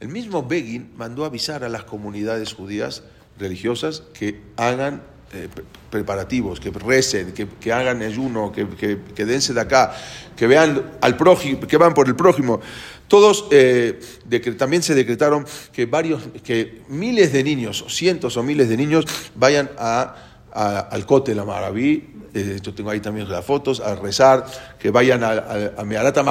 [0.00, 3.02] el mismo Begin mandó avisar a las comunidades judías
[3.38, 5.48] religiosas que hagan eh,
[5.90, 8.66] preparativos, que recen, que, hagan ayuno, que,
[9.14, 9.94] que, dense de acá,
[10.36, 12.60] que vean al prójimo, que van por el prójimo.
[13.08, 13.98] Todos eh,
[14.58, 19.70] también se decretaron que varios, que miles de niños, cientos o miles de niños, vayan
[19.78, 24.46] a al Cote la Maraví, eh, yo tengo ahí también las fotos, a rezar,
[24.78, 26.24] que vayan a, a, a Meharata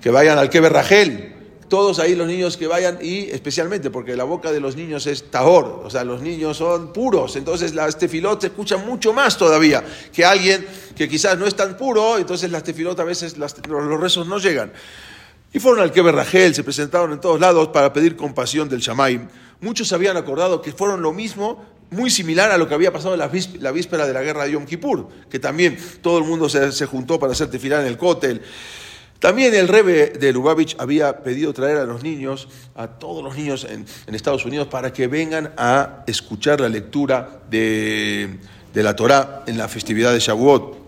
[0.00, 1.34] que vayan al Keber Rachel,
[1.68, 5.30] todos ahí los niños que vayan y especialmente porque la boca de los niños es
[5.30, 9.82] tahor, o sea, los niños son puros, entonces la tefilot se escucha mucho más todavía
[10.12, 10.64] que alguien
[10.94, 13.54] que quizás no es tan puro, entonces las tefilot a veces los,
[14.00, 14.72] rezos no llegan.
[15.52, 19.28] Y fueron al Keber Rachel, se presentaron en todos lados para pedir compasión del Shamaim.
[19.60, 23.20] Muchos habían acordado que fueron lo mismo muy similar a lo que había pasado en
[23.60, 27.18] la víspera de la guerra de Yom Kippur, que también todo el mundo se, juntó
[27.18, 28.42] para hacer tefilá en el cótel.
[29.18, 33.66] También el rebe de Lubavitch había pedido traer a los niños, a todos los niños
[33.68, 38.38] en, Estados Unidos, para que vengan a escuchar la lectura de,
[38.74, 40.84] la Torá en la festividad de Shavuot.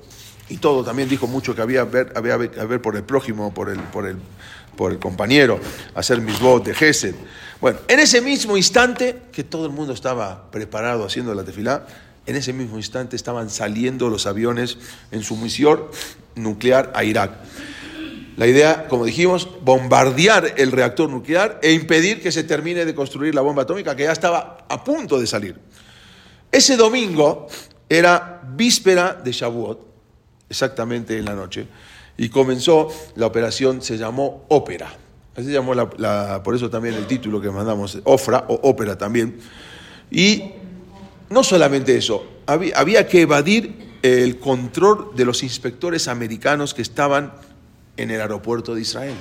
[0.48, 5.58] Y todo también dijo mucho que había ver, ver por el prójimo, por el compañero,
[5.94, 7.14] hacer misbot de Gesed.
[7.60, 11.86] Bueno, en ese mismo instante que todo el mundo estaba preparado haciendo la tefilá,
[12.26, 14.78] en ese mismo instante estaban saliendo los aviones
[15.10, 15.84] en su misión
[16.34, 17.32] nuclear a Irak.
[18.36, 23.34] La idea, como dijimos, bombardear el reactor nuclear e impedir que se termine de construir
[23.34, 25.58] la bomba atómica que ya estaba a punto de salir.
[26.52, 27.46] Ese domingo
[27.88, 29.80] era víspera de Shavuot,
[30.50, 31.66] exactamente en la noche,
[32.18, 35.05] y comenzó la operación, se llamó Ópera.
[35.36, 39.38] Así llamó la, por eso también el título que mandamos, Ofra o Ópera también.
[40.10, 40.52] Y
[41.28, 47.32] no solamente eso, había, había que evadir el control de los inspectores americanos que estaban
[47.96, 49.16] en el aeropuerto de Israel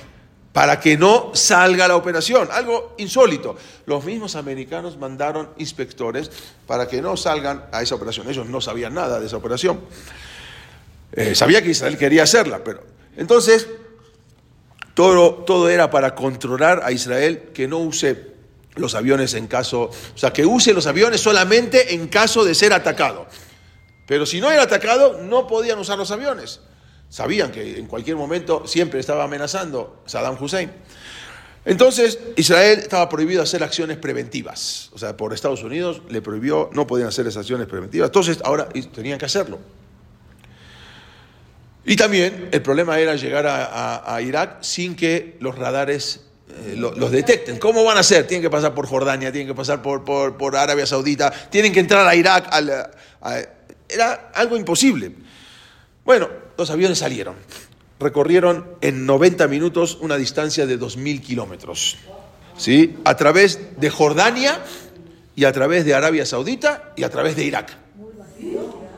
[0.56, 2.48] para que no salga la operación.
[2.50, 3.58] Algo insólito.
[3.86, 6.32] Los mismos americanos mandaron inspectores
[6.66, 8.30] para que no salgan a esa operación.
[8.30, 9.82] Ellos no sabían nada de esa operación.
[11.12, 12.82] Eh, sabía que Israel quería hacerla, pero
[13.18, 13.68] entonces
[14.96, 18.34] todo, era para controlar a Israel que no use
[18.76, 22.74] los aviones en caso, o sea, que use los aviones solamente en caso de ser
[22.74, 23.28] atacado.
[24.08, 26.62] Pero si no era atacado, no podían usar los aviones.
[27.10, 30.72] Sabían que en cualquier momento siempre estaba amenazando Saddam Hussein.
[31.66, 34.92] Entonces, Israel estaba prohibido hacer acciones preventivas.
[34.94, 38.08] O sea, por Estados Unidos le prohibió, no podían hacer esas acciones preventivas.
[38.10, 39.60] Entonces, ahora tenían que hacerlo.
[41.86, 47.60] Y también el problema era llegar a, Irak sin que los radares eh, los detecten.
[47.60, 48.26] ¿Cómo van a hacer?
[48.26, 52.08] Tienen que pasar por Jordania, tienen que pasar por, por, Arabia Saudita, tienen que entrar
[52.08, 52.50] a Irak.
[53.88, 55.12] era algo imposible.
[56.04, 57.36] Bueno, los aviones salieron.
[58.00, 61.98] Recorrieron en 90 minutos una distancia de 2.000 kilómetros.
[62.58, 62.98] ¿sí?
[63.06, 64.60] A través de Jordania
[65.36, 67.78] y a través de Arabia Saudita y a través de Irak.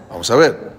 [0.10, 0.72] Vamos a ver.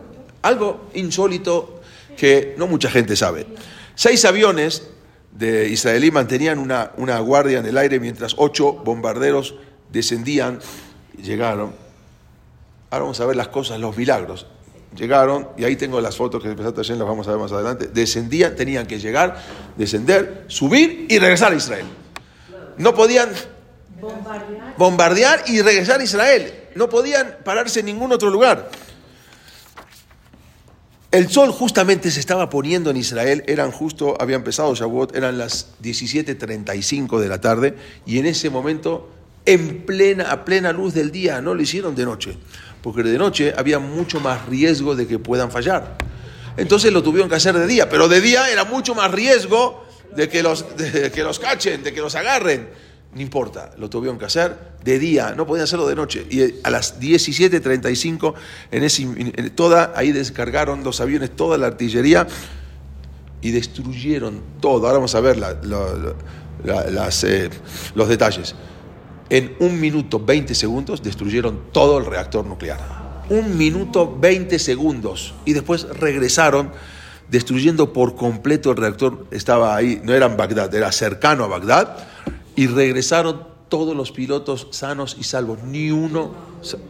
[0.42, 1.78] Algo insólito
[2.18, 3.46] que no mucha gente sabe.
[3.94, 4.83] Seis aviones
[5.31, 9.54] de israelí mantenían una, una guardia en el aire mientras ocho bombarderos
[9.90, 10.59] descendían
[11.16, 11.72] y llegaron.
[12.90, 14.46] Ahora vamos a ver las cosas, los milagros.
[14.96, 17.87] Llegaron, y ahí tengo las fotos que empezaste ayer, las vamos a ver más adelante.
[17.87, 19.40] Descendían, tenían que llegar,
[19.76, 21.87] descender, subir y regresar a Israel.
[22.78, 23.28] No podían
[24.76, 26.52] bombardear y regresar a Israel.
[26.74, 28.70] No podían pararse en ningún otro lugar.
[31.11, 35.68] El sol justamente se estaba poniendo en Israel, eran justo, había empezado Shavuot, eran las
[35.83, 39.09] 17.35 de la tarde, y en ese momento,
[39.47, 42.37] en plena, a plena luz del día, no lo hicieron de noche,
[42.83, 45.97] porque de noche había mucho más riesgo de que puedan fallar.
[46.59, 50.29] Entonces lo tuvieron que hacer de día, pero de día era mucho más riesgo de
[50.29, 52.68] que los, de que los cachen, de que los agarren.
[53.14, 56.27] No importa, lo tuvieron que hacer de día, no podían hacerlo de noche.
[56.29, 58.35] Y a las 17.35,
[58.71, 62.27] en ese, toda, ahí descargaron los aviones, toda la artillería
[63.40, 64.87] y destruyeron todo.
[64.87, 65.55] Ahora vamos a ver las,
[67.25, 67.51] eh,
[67.94, 68.55] los detalles.
[69.31, 73.25] En un minuto 20 segundos destruyeron todo el reactor nuclear.
[73.31, 75.35] Un minuto 20 segundos.
[75.47, 76.73] Y después regresaron
[77.31, 79.27] destruyendo por completo el reactor.
[79.31, 82.07] Estaba ahí, no era en Bagdad, era cercano a Bagdad
[82.59, 85.62] y regresaron todos los pilotos sanos y salvos.
[85.62, 86.35] Ni uno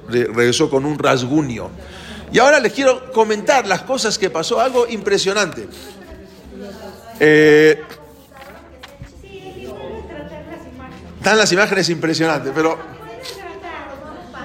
[0.08, 1.68] regresó con un rasguño.
[2.32, 5.68] Y ahora les quiero comentar las cosas que pasó, algo impresionante.
[7.20, 7.82] Eh,
[11.18, 12.78] están las imágenes impresionantes, pero...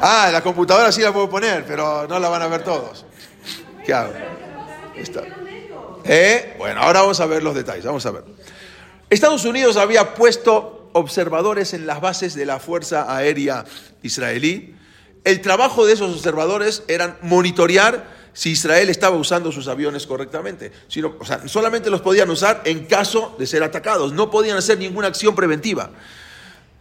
[0.02, 3.06] Ah, la computadora sí la puedo poner, pero no la van a ver todos.
[3.86, 4.12] ¿Qué hago?
[6.04, 6.56] ¿Eh?
[6.58, 8.26] Bueno, ahora vamos a ver los detalles, vamos a ver.
[9.10, 13.66] Estados Unidos había puesto observadores en las bases de la Fuerza Aérea
[14.02, 14.76] Israelí.
[15.24, 20.72] El trabajo de esos observadores era monitorear si Israel estaba usando sus aviones correctamente.
[20.88, 24.78] Sino, o sea, solamente los podían usar en caso de ser atacados, no podían hacer
[24.78, 25.92] ninguna acción preventiva.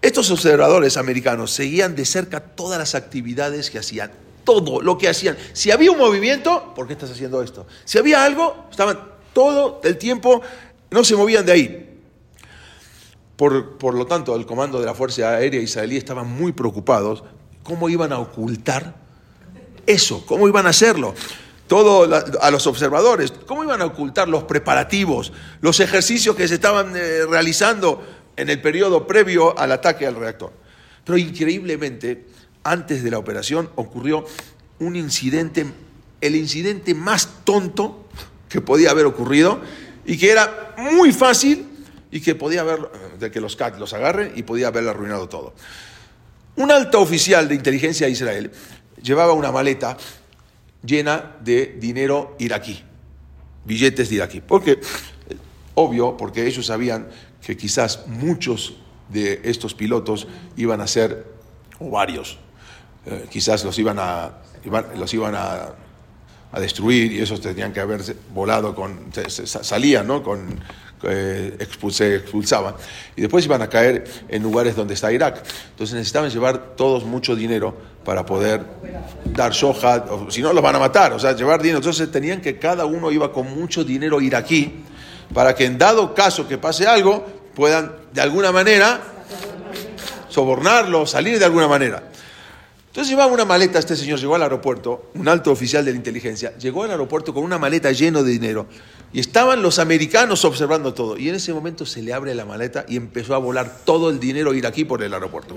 [0.01, 4.11] Estos observadores americanos seguían de cerca todas las actividades que hacían,
[4.44, 5.37] todo lo que hacían.
[5.53, 7.66] Si había un movimiento, ¿por qué estás haciendo esto?
[7.85, 8.98] Si había algo, estaban
[9.33, 10.42] todo el tiempo,
[10.90, 11.91] no se movían de ahí.
[13.42, 17.24] Por, lo tanto, el comando de la Fuerza Aérea Israelí estaban muy preocupados
[17.64, 18.94] cómo iban a ocultar
[19.85, 21.12] eso, cómo iban a hacerlo.
[21.66, 22.09] Todo
[22.40, 27.26] a los observadores, cómo iban a ocultar los preparativos, los ejercicios que se estaban eh,
[27.28, 28.00] realizando
[28.37, 30.52] en el periodo previo al ataque al reactor.
[31.05, 32.26] Pero increíblemente,
[32.62, 34.24] antes de la operación ocurrió
[34.78, 35.66] un incidente,
[36.20, 38.05] el incidente más tonto
[38.48, 39.61] que podía haber ocurrido
[40.07, 41.66] y que era muy fácil
[42.12, 42.88] y que podía haber,
[43.22, 45.54] de que los CAC los agarren y podía haberle arruinado todo.
[46.56, 48.52] Un alto oficial de inteligencia de Israel
[49.02, 49.96] llevaba una maleta
[50.85, 52.82] llena de dinero iraquí,
[53.64, 54.40] billetes de iraquí.
[54.40, 54.80] Porque,
[55.74, 57.08] obvio, porque ellos sabían
[57.40, 58.76] que quizás muchos
[59.08, 61.26] de estos pilotos iban a ser,
[61.78, 62.38] o varios,
[63.06, 64.38] eh, quizás los iban a,
[64.96, 65.74] los iban a,
[66.61, 68.02] destruir y esos tenían que haber
[68.35, 70.22] volado con, salían, ¿no?
[70.22, 70.61] Con,
[71.04, 72.74] eh, se expulsaban.
[73.16, 75.42] Y después iban a caer en lugares donde está Irak.
[75.70, 78.64] Entonces necesitaban llevar todos mucho dinero para poder
[79.26, 81.78] dar soja, o si no los van a matar, o sea, llevar dinero.
[81.78, 84.84] Entonces tenían que cada uno iba con mucho dinero iraquí
[85.32, 89.00] para que en dado caso que pase algo, puedan de alguna manera
[90.28, 92.02] sobornarlo, salir de alguna manera.
[92.88, 96.56] Entonces llevaba una maleta, este señor llegó al aeropuerto, un alto oficial de la inteligencia,
[96.58, 98.66] llegó al aeropuerto con una maleta llena de dinero
[99.12, 101.18] y estaban los americanos observando todo.
[101.18, 104.18] Y en ese momento se le abre la maleta y empezó a volar todo el
[104.18, 105.55] dinero iraquí por el aeropuerto,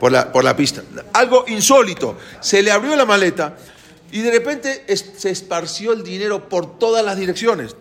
[0.00, 0.82] por la, por la pista.
[1.12, 3.56] Algo insólito, se le abrió la maleta
[4.10, 7.76] y de repente se esparció el dinero por todas las direcciones.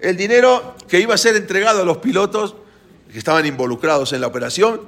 [0.00, 2.56] El dinero que iba a ser entregado a los pilotos
[3.12, 4.80] que estaban involucrados en la operación,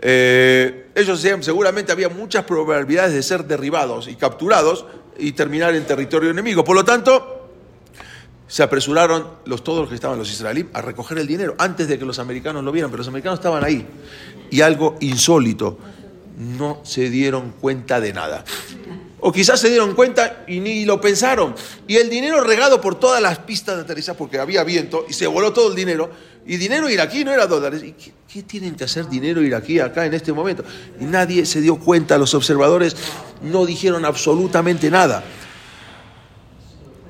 [0.00, 4.86] eh, ellos seguramente había muchas probabilidades de ser derribados y capturados
[5.18, 6.64] y terminar en territorio enemigo.
[6.64, 7.35] Por lo tanto,
[8.48, 11.98] se apresuraron los, todos los que estaban los israelíes a recoger el dinero antes de
[11.98, 13.86] que los americanos lo vieran, pero los americanos estaban ahí.
[14.50, 15.78] Y algo insólito,
[16.36, 18.44] no se dieron cuenta de nada.
[19.20, 21.54] O quizás se dieron cuenta y ni lo pensaron.
[21.88, 25.26] Y el dinero regado por todas las pistas de aterrizaje, porque había viento, y se
[25.26, 26.10] voló todo el dinero.
[26.46, 27.82] Y dinero iraquí no era dólares.
[27.82, 30.62] ¿Y qué, qué, tienen que hacer dinero iraquí acá en este momento?
[31.00, 32.94] Y nadie se dio cuenta, los observadores
[33.42, 35.24] no dijeron absolutamente nada.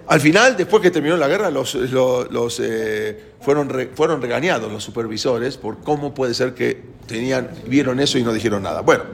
[0.08, 5.78] Al final, después que terminó la guerra, los, eh, fueron, fueron regañados los supervisores por
[5.78, 8.82] cómo puede ser que tenían, vieron eso y no dijeron nada.
[8.82, 9.04] Bueno,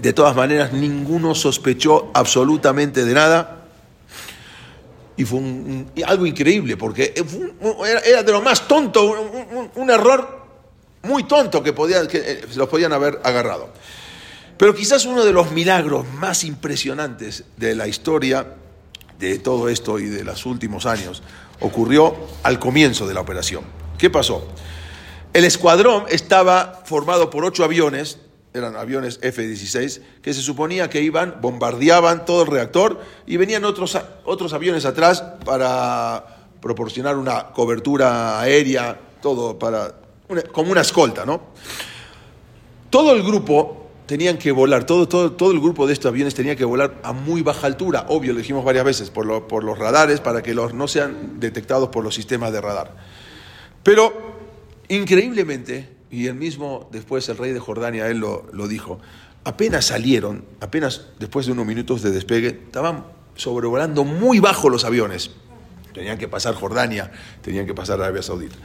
[0.00, 3.58] de todas maneras, ninguno sospechó absolutamente de nada.
[5.16, 7.12] Y fue un, algo increíble, porque
[8.06, 9.12] era, de lo más tonto,
[9.74, 10.42] un, error
[11.02, 13.70] muy tonto que, podía, que eh, los podían haber agarrado.
[14.56, 18.54] Pero quizás uno de los milagros más impresionantes de la historia
[19.30, 21.22] de todo esto y de los últimos años
[21.60, 23.62] ocurrió al comienzo de la operación.
[23.96, 24.48] ¿Qué pasó?
[25.32, 28.18] El escuadrón estaba formado por ocho aviones,
[28.52, 33.96] eran aviones F-16, que se suponía que iban, bombardeaban todo el reactor y venían otros,
[34.24, 39.94] otros aviones atrás para proporcionar una cobertura aérea, todo para,
[40.50, 41.40] como una escolta, ¿no?
[42.90, 43.81] Todo el grupo
[44.12, 47.14] tenían que volar, todo, todo, todo el grupo de estos aviones tenía que volar a
[47.14, 50.52] muy baja altura, obvio, lo dijimos varias veces, por, lo, por los radares, para que
[50.52, 52.94] los, no sean detectados por los sistemas de radar.
[53.82, 54.12] Pero,
[54.88, 59.00] increíblemente, y el mismo después el rey de Jordania, él lo, lo dijo,
[59.44, 65.30] apenas salieron, apenas después de unos minutos de despegue, estaban sobrevolando muy bajo los aviones.
[65.94, 68.56] Tenían que pasar Jordania, tenían que pasar Arabia Saudita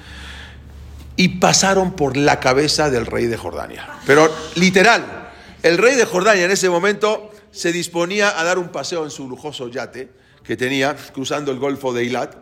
[1.15, 3.87] y pasaron por la cabeza del rey de Jordania.
[4.05, 5.26] Pero literal,
[5.63, 9.27] el rey de Jordania en ese momento se disponía a dar un paseo en su
[9.27, 10.09] lujoso yate
[10.43, 12.35] que tenía cruzando el Golfo de Eilat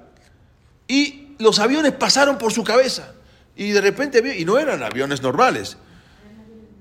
[0.87, 3.13] y los aviones pasaron por su cabeza
[3.55, 5.77] y de repente y no eran aviones normales.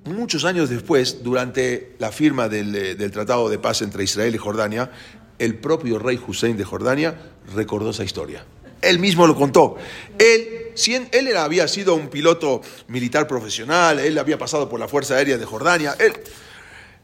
[0.05, 4.91] Muchos años después, durante la firma del, del Tratado de Paz entre Israel y Jordania,
[5.39, 7.15] el propio rey Hussein de Jordania
[7.55, 8.45] recordó esa historia.
[8.85, 9.77] Él mismo lo contó.
[10.19, 10.73] Él,
[11.13, 15.39] él era, había sido un piloto militar profesional, él había pasado por la Fuerza Aérea
[15.39, 15.97] de Jordania.
[15.99, 16.13] Él,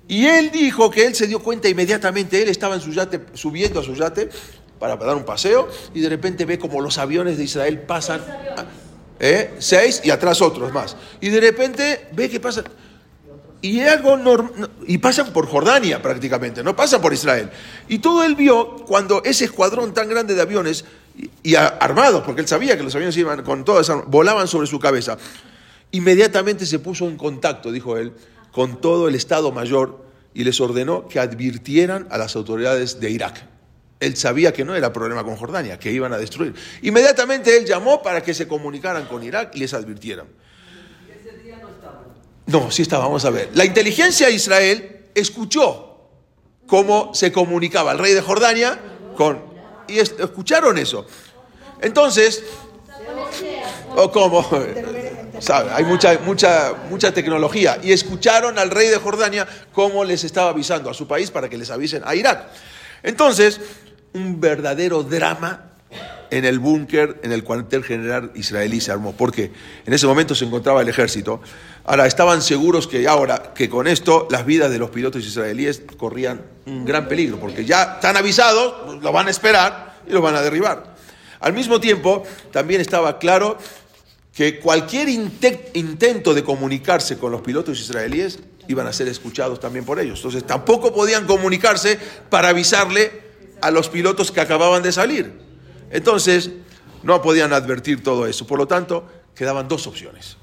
[0.08, 3.80] y él dijo que él se dio cuenta inmediatamente, él estaba en su yate, subiendo
[3.80, 4.28] a su yate
[4.78, 8.20] para dar un paseo, y de repente ve como los aviones de Israel pasan,
[9.18, 9.54] ¿eh?
[9.58, 10.96] seis y atrás otros más.
[11.20, 12.64] Y de repente ve que pasan
[13.62, 14.18] y algo
[14.86, 17.50] y pasan por Jordania prácticamente, no pasan por Israel.
[17.88, 20.84] Y todo él vio cuando ese escuadrón tan grande de aviones
[21.42, 25.18] y, armados, porque él sabía que los aviones iban con todas volaban sobre su cabeza.
[25.92, 28.12] Inmediatamente se puso en contacto, dijo él,
[28.52, 33.44] con todo el Estado Mayor y les ordenó que advirtieran a las autoridades de Irak.
[33.98, 36.54] Él sabía que no era problema con Jordania, que iban a destruir.
[36.82, 40.26] Inmediatamente él llamó para que se comunicaran con Irak y les advirtieran.
[42.46, 43.50] No, sí estaba, vamos a ver.
[43.54, 46.08] La inteligencia de Israel escuchó
[46.66, 48.78] cómo se comunicaba el rey de Jordania
[49.16, 49.49] con...
[49.90, 51.06] Y escucharon eso.
[51.80, 52.42] Entonces,
[53.96, 54.10] o
[55.40, 55.70] ¿sabe?
[55.72, 57.78] Hay mucha, mucha, mucha tecnología.
[57.82, 61.58] Y escucharon al rey de Jordania cómo les estaba avisando a su país para que
[61.58, 62.46] les avisen a Irak.
[63.02, 63.60] Entonces,
[64.12, 65.69] un verdadero drama
[66.30, 69.12] en el búnker, en el cuartel general israelí se armó.
[69.12, 69.52] Porque
[69.86, 71.40] en ese momento se encontraba el ejército.
[71.84, 76.42] Ahora, estaban seguros que ahora, que con esto, las vidas de los pilotos israelíes corrían
[76.66, 80.42] un gran peligro, porque ya están avisados, lo van a esperar y lo van a
[80.42, 80.94] derribar.
[81.40, 83.58] Al mismo tiempo, también estaba claro
[84.34, 88.38] que cualquier intento de comunicarse con los pilotos israelíes
[88.68, 90.18] iban a ser escuchados también por ellos.
[90.20, 93.22] Entonces, tampoco podían comunicarse para avisarle
[93.60, 95.49] a los pilotos que acababan de salir.
[95.90, 96.50] Entonces,
[97.02, 98.46] no podían advertir todo eso.
[98.46, 100.36] Por lo tanto, quedaban dos opciones.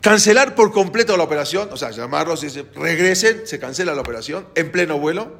[0.00, 4.46] Cancelar por completo la operación, o sea, llamarlos y decir, regresen, se cancela la operación
[4.54, 5.32] en pleno vuelo,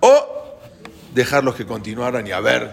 [0.00, 0.58] o
[1.14, 2.72] dejarlos que continuaran y a ver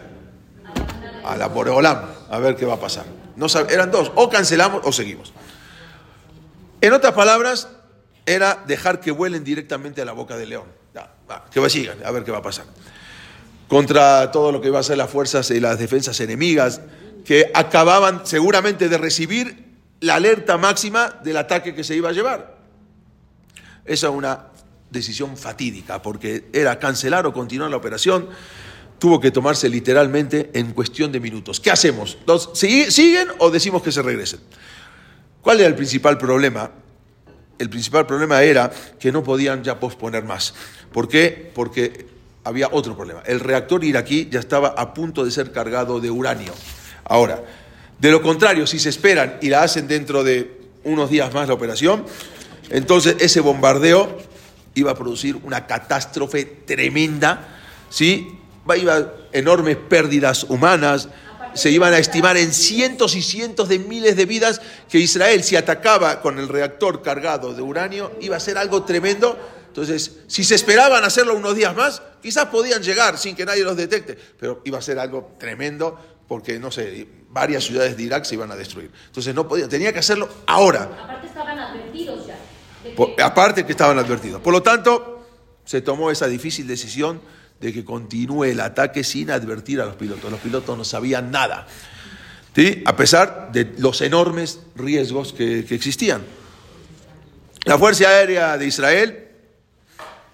[1.25, 3.05] a la Boreolam, a ver qué va a pasar.
[3.35, 5.33] No eran dos, o cancelamos o seguimos.
[6.81, 7.67] En otras palabras,
[8.25, 10.79] era dejar que vuelen directamente a la boca del león.
[11.51, 12.65] Que sigan, a ver qué va a pasar
[13.69, 16.81] contra todo lo que iba a ser las fuerzas y las defensas enemigas,
[17.23, 19.69] que acababan seguramente de recibir
[20.01, 22.57] la alerta máxima del ataque que se iba a llevar.
[23.85, 24.47] Esa es una
[24.89, 28.29] decisión fatídica, porque era cancelar o continuar la operación,
[28.97, 31.59] tuvo que tomarse literalmente en cuestión de minutos.
[31.59, 32.17] ¿Qué hacemos?
[32.53, 34.39] ¿Siguen o decimos que se regresen?
[35.41, 36.71] ¿Cuál era el principal problema?
[37.59, 40.55] El principal problema era que no podían ya posponer más.
[40.91, 41.51] ¿Por qué?
[41.53, 42.07] Porque
[42.43, 43.21] había otro problema.
[43.25, 46.53] El reactor iraquí ya estaba a punto de ser cargado de uranio.
[47.05, 47.43] Ahora,
[47.99, 51.53] de lo contrario, si se esperan y la hacen dentro de unos días más la
[51.53, 52.05] operación,
[52.69, 54.17] entonces ese bombardeo
[54.75, 57.59] iba a producir una catástrofe tremenda,
[57.89, 58.39] ¿sí?
[58.77, 61.09] Iba a enormes pérdidas humanas,
[61.53, 65.55] se iban a estimar en cientos y cientos de miles de vidas que Israel, si
[65.55, 69.37] atacaba con el reactor cargado de uranio, iba a ser algo tremendo.
[69.69, 73.77] Entonces, si se esperaban hacerlo unos días más, quizás podían llegar sin que nadie los
[73.77, 75.97] detecte, pero iba a ser algo tremendo
[76.27, 78.91] porque, no sé, varias ciudades de Irak se iban a destruir.
[79.07, 80.83] Entonces, no podía, tenía que hacerlo ahora.
[80.83, 83.25] Aparte estaban advertidos ya.
[83.25, 84.41] aparte que estaban advertidos.
[84.41, 85.25] Por lo tanto,
[85.65, 87.21] se tomó esa difícil decisión
[87.61, 90.31] de que continúe el ataque sin advertir a los pilotos.
[90.31, 91.67] Los pilotos no sabían nada,
[92.55, 92.81] ¿sí?
[92.85, 96.23] a pesar de los enormes riesgos que, que existían.
[97.65, 99.28] La Fuerza Aérea de Israel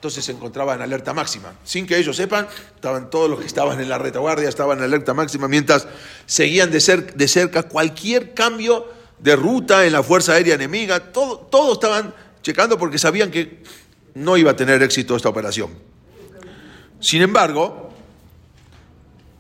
[0.06, 1.56] entonces se encontraba en alerta máxima.
[1.64, 5.16] Sin que ellos sepan, estaban todos los que estaban en la retaguardia, estaban en alerta
[5.16, 5.88] máxima, mientras
[6.28, 6.80] seguían de,
[7.28, 8.88] cerca cualquier cambio
[9.18, 13.64] de ruta en la Fuerza Aérea enemiga, todo, todos estaban checando porque sabían que
[14.14, 15.72] no iba a tener éxito esta operación.
[17.00, 17.90] Sin embargo,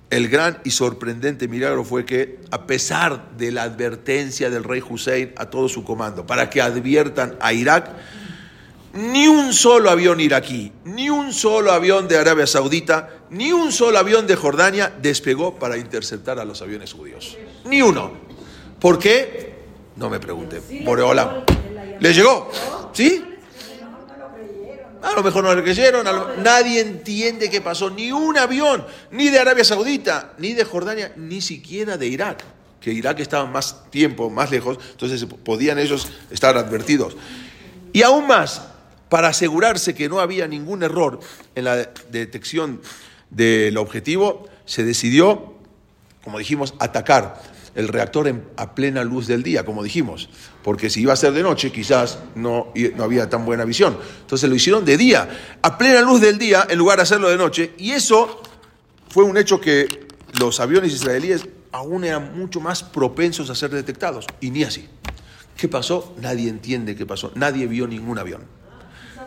[0.09, 5.31] el gran y sorprendente milagro fue que, a pesar de la advertencia del rey Hussein
[5.37, 7.91] a todo su comando, para que adviertan a Irak,
[8.95, 13.99] ni un solo avión iraquí, ni un solo avión de Arabia Saudita, ni un solo
[13.99, 17.37] avión de Jordania despegó para interceptar a los aviones judíos.
[17.65, 18.11] Ni uno.
[18.79, 19.55] ¿Por qué?
[19.97, 20.61] No me pregunte.
[20.83, 21.43] Boreola.
[21.99, 22.49] ¿Le llegó?
[22.93, 23.23] ¿Sí?
[25.01, 26.05] A lo mejor no le creyeron,
[26.41, 31.41] nadie entiende qué pasó, ni un avión, ni de Arabia Saudita, ni de Jordania, ni
[31.41, 32.43] siquiera de Irak,
[32.81, 37.15] que Irak estaba más tiempo, más lejos, entonces podían ellos estar advertidos.
[37.93, 38.63] Y aún más,
[39.09, 41.19] para asegurarse que no había ningún error
[41.55, 41.75] en la
[42.11, 42.81] detección
[43.29, 45.55] del objetivo, se decidió,
[46.23, 47.41] como dijimos, atacar
[47.75, 50.29] el reactor a plena luz del día, como dijimos,
[50.63, 53.97] porque si iba a ser de noche quizás no, no había tan buena visión.
[54.21, 57.37] Entonces lo hicieron de día, a plena luz del día, en lugar de hacerlo de
[57.37, 58.41] noche, y eso
[59.09, 60.07] fue un hecho que
[60.39, 64.87] los aviones israelíes aún eran mucho más propensos a ser detectados, y ni así.
[65.57, 66.15] ¿Qué pasó?
[66.21, 68.43] Nadie entiende qué pasó, nadie vio ningún avión.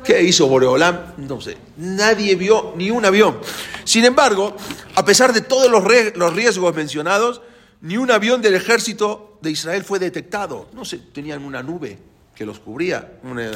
[0.05, 1.15] ¿Qué hizo Boreolam?
[1.19, 1.57] No sé.
[1.77, 3.39] Nadie vio ni un avión.
[3.85, 4.57] Sin embargo,
[4.95, 7.43] a pesar de todos los riesgos mencionados,
[7.81, 10.69] ni un avión del ejército de Israel fue detectado.
[10.73, 11.99] No sé, tenían una nube
[12.35, 13.51] que los cubría, una,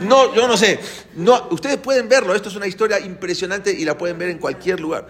[0.00, 0.80] No, yo no sé.
[1.14, 4.80] No, ustedes pueden verlo, esto es una historia impresionante y la pueden ver en cualquier
[4.80, 5.06] lugar.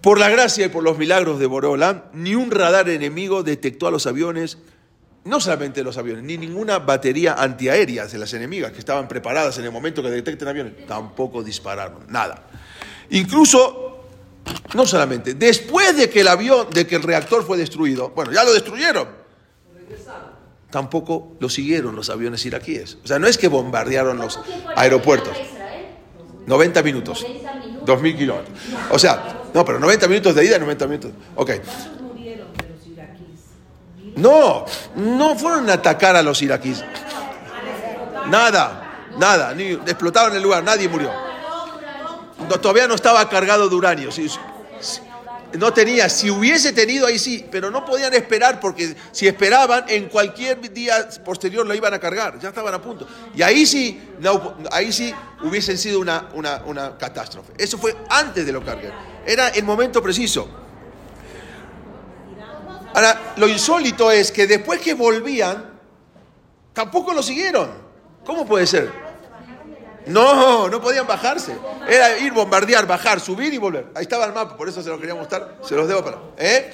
[0.00, 3.92] Por la gracia y por los milagros de Boreolam, ni un radar enemigo detectó a
[3.92, 4.58] los aviones,
[5.24, 9.64] no solamente los aviones, ni ninguna batería antiaérea de las enemigas que estaban preparadas en
[9.64, 12.44] el momento que detecten aviones, tampoco dispararon, nada.
[13.10, 13.90] Incluso
[14.74, 18.44] no solamente, después de que el avión, de que el reactor fue destruido, bueno, ya
[18.44, 19.20] lo destruyeron.
[20.70, 22.98] Tampoco lo siguieron los aviones iraquíes.
[23.02, 24.38] O sea, no es que bombardearon los
[24.76, 25.36] aeropuertos.
[26.46, 27.26] 90 minutos.
[27.84, 28.58] 2.000 kilómetros.
[28.90, 31.12] O sea, no, pero 90 minutos de ida y 90 minutos.
[31.34, 31.50] Ok.
[34.20, 34.64] No,
[34.96, 36.84] no fueron a atacar a los iraquíes.
[38.28, 41.10] Nada, nada, ni explotaron el lugar, nadie murió
[42.58, 44.10] todavía no estaba cargado de uranio.
[45.58, 50.08] no tenía, si hubiese tenido ahí sí, pero no podían esperar porque si esperaban en
[50.08, 53.06] cualquier día posterior lo iban a cargar, ya estaban a punto.
[53.34, 54.00] Y ahí sí,
[54.70, 57.52] ahí sí hubiese sido una, una, catástrofe.
[57.58, 58.92] Eso fue antes de lo cargar,
[59.26, 60.48] era el momento preciso.
[62.94, 65.78] Ahora, lo insólito es que después que volvían,
[66.72, 67.70] tampoco lo siguieron.
[68.24, 68.90] ¿Cómo puede ser?
[70.06, 71.56] No, no podían bajarse.
[71.88, 73.86] Era ir, bombardear, bajar, subir y volver.
[73.94, 75.58] Ahí estaba el mapa, por eso se lo quería mostrar.
[75.62, 76.18] Se los debo para.
[76.36, 76.72] ¿Eh?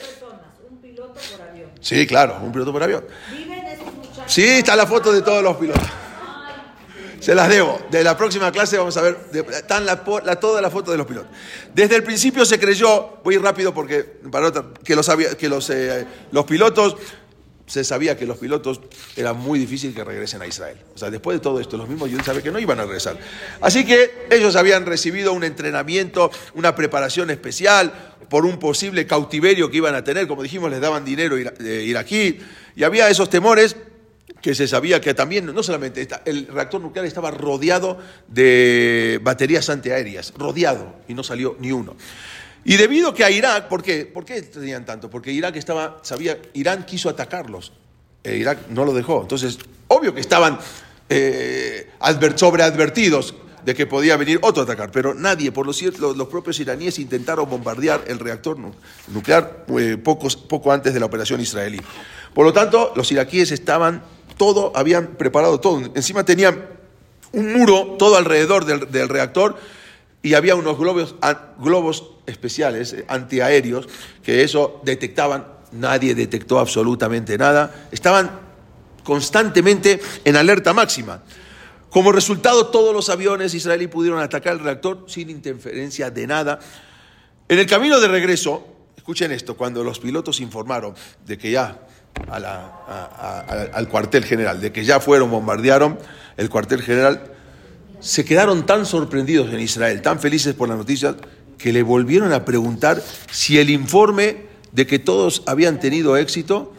[1.80, 3.04] Sí, claro, un piloto por avión.
[4.26, 5.86] Sí, está la foto de todos los pilotos.
[7.26, 7.84] Se las debo.
[7.90, 9.18] De la próxima clase vamos a ver,
[9.50, 11.28] están la, toda la foto de los pilotos.
[11.74, 14.52] Desde el principio se creyó, voy rápido porque para
[14.84, 16.96] que los, que los, eh, los pilotos
[17.66, 18.80] se sabía que los pilotos
[19.16, 20.78] era muy difícil que regresen a Israel.
[20.94, 23.18] O sea, después de todo esto, los mismos judíos sabían que no iban a regresar.
[23.60, 29.78] Así que ellos habían recibido un entrenamiento, una preparación especial por un posible cautiverio que
[29.78, 30.28] iban a tener.
[30.28, 32.38] Como dijimos, les daban dinero iraquí.
[32.76, 33.74] Y había esos temores
[34.46, 40.32] que se sabía que también, no solamente el reactor nuclear estaba rodeado de baterías antiaéreas,
[40.38, 41.96] rodeado, y no salió ni uno.
[42.64, 44.06] Y debido que a Irak, ¿por qué?
[44.06, 45.10] ¿Por qué tenían tanto?
[45.10, 47.72] Porque Irak estaba, sabía, Irán quiso atacarlos.
[48.22, 49.22] E Irak no lo dejó.
[49.22, 50.60] Entonces, obvio que estaban
[51.08, 51.90] eh,
[52.36, 53.34] sobreadvertidos.
[53.64, 57.50] de que podía venir otro atacar, pero nadie, por lo cierto, los propios iraníes intentaron
[57.50, 58.56] bombardear el reactor
[59.08, 61.80] nuclear eh, poco antes de la operación israelí.
[62.32, 64.04] Por lo tanto, los iraquíes estaban
[64.36, 65.82] todo, habían preparado todo.
[65.94, 66.66] Encima tenían
[67.32, 69.56] un muro todo alrededor del, reactor
[70.22, 71.14] y había unos globos,
[71.58, 73.88] globos especiales, eh, antiaéreos,
[74.22, 78.30] que eso detectaban, nadie detectó absolutamente nada, estaban
[79.04, 81.22] constantemente en alerta máxima.
[81.90, 86.58] Como resultado, todos los aviones israelíes pudieron atacar el reactor sin interferencia de nada.
[87.48, 88.66] En el camino de regreso,
[88.96, 91.86] escuchen esto, cuando los pilotos informaron de que ya
[92.30, 95.98] al cuartel general, de que ya fueron, bombardearon
[96.36, 97.22] el cuartel general,
[98.00, 101.16] se quedaron tan sorprendidos en Israel, tan felices por la noticia,
[101.58, 106.74] que le volvieron a preguntar si el informe de que todos habían tenido éxito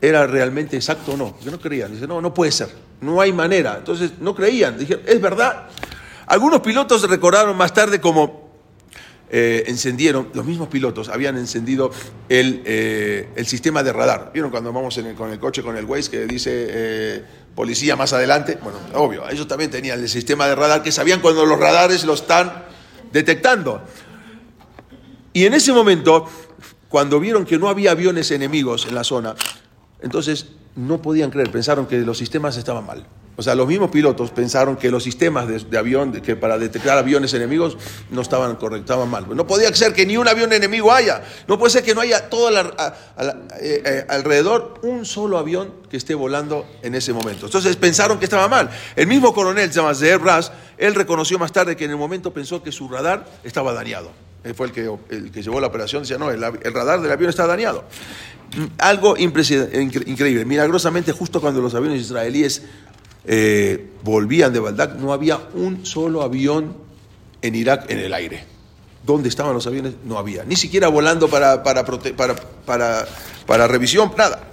[0.00, 1.36] era realmente exacto o no.
[1.38, 1.92] Que no creían.
[1.92, 2.68] Dice, no, no puede ser.
[3.00, 3.76] No hay manera.
[3.78, 4.78] Entonces no creían.
[4.78, 5.68] Dijeron, es verdad.
[6.26, 8.39] Algunos pilotos recordaron más tarde como
[9.32, 11.92] eh, encendieron, los mismos pilotos habían encendido
[12.28, 14.30] el, eh, el sistema de radar.
[14.34, 17.24] ¿Vieron cuando vamos con el coche con el Waze que dice eh,
[17.54, 18.58] policía más adelante?
[18.60, 22.14] Bueno, obvio, ellos también tenían el sistema de radar que sabían cuando los radares lo
[22.14, 22.64] están
[23.12, 23.82] detectando.
[25.32, 26.28] Y en ese momento,
[26.88, 29.36] cuando vieron que no había aviones enemigos en la zona,
[30.02, 30.46] entonces
[30.76, 33.06] no podían creer, pensaron que los sistemas estaban mal.
[33.40, 37.32] O sea, los mismos pilotos pensaron que los sistemas de, avión, que para detectar aviones
[37.32, 37.78] enemigos
[38.10, 39.34] no estaban correctos, estaban mal.
[39.34, 41.22] No podía ser que ni un avión enemigo haya.
[41.48, 42.62] No puede ser que no haya todo eh,
[43.62, 47.46] eh, alrededor un solo avión que esté volando en ese momento.
[47.46, 48.68] Entonces pensaron que estaba mal.
[48.94, 52.34] El mismo coronel, se llama Zeer Ras, él reconoció más tarde que en el momento
[52.34, 54.10] pensó que su radar estaba dañado.
[54.54, 57.46] Fue el que, el que llevó la operación, decía, no, el, radar del avión está
[57.46, 57.84] dañado.
[58.78, 60.44] Algo increíble.
[60.44, 62.62] Milagrosamente, justo cuando los aviones israelíes
[63.26, 66.74] eh, volvían de Baldak, no había un solo avión
[67.42, 68.44] en Irak en el aire.
[69.04, 69.94] ¿Dónde estaban los aviones?
[70.04, 70.44] No había.
[70.44, 73.06] Ni siquiera volando para, para, para,
[73.46, 74.48] para, revisión, nada.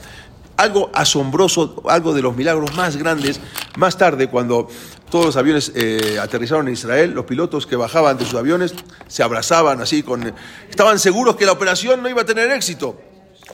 [0.57, 3.39] Algo asombroso, algo de los milagros más grandes.
[3.77, 4.69] Más tarde, cuando
[5.09, 8.73] todos los aviones eh, aterrizaron en Israel, los pilotos que bajaban de sus aviones
[9.07, 10.33] se abrazaban así, con,
[10.69, 12.99] estaban seguros que la operación no iba a tener éxito.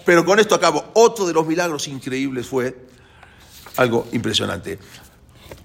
[0.05, 0.83] Pero con esto acabo.
[0.93, 2.75] Otro de los milagros increíbles fue
[3.77, 4.79] algo impresionante.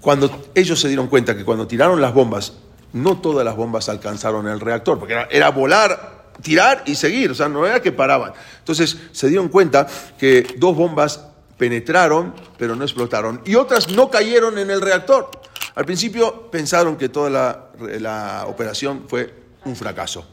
[0.00, 2.54] Cuando ellos se dieron cuenta que cuando tiraron las bombas,
[2.92, 7.48] no todas las bombas alcanzaron el reactor, porque era, volar, tirar y seguir, o sea,
[7.48, 8.32] no era que paraban.
[8.58, 9.86] Entonces se dieron cuenta
[10.18, 11.24] que dos bombas
[11.56, 15.30] penetraron, pero no explotaron, y otras no cayeron en el reactor.
[15.78, 19.32] Al principio pensaron que toda la, operación fue
[19.64, 20.26] un fracaso,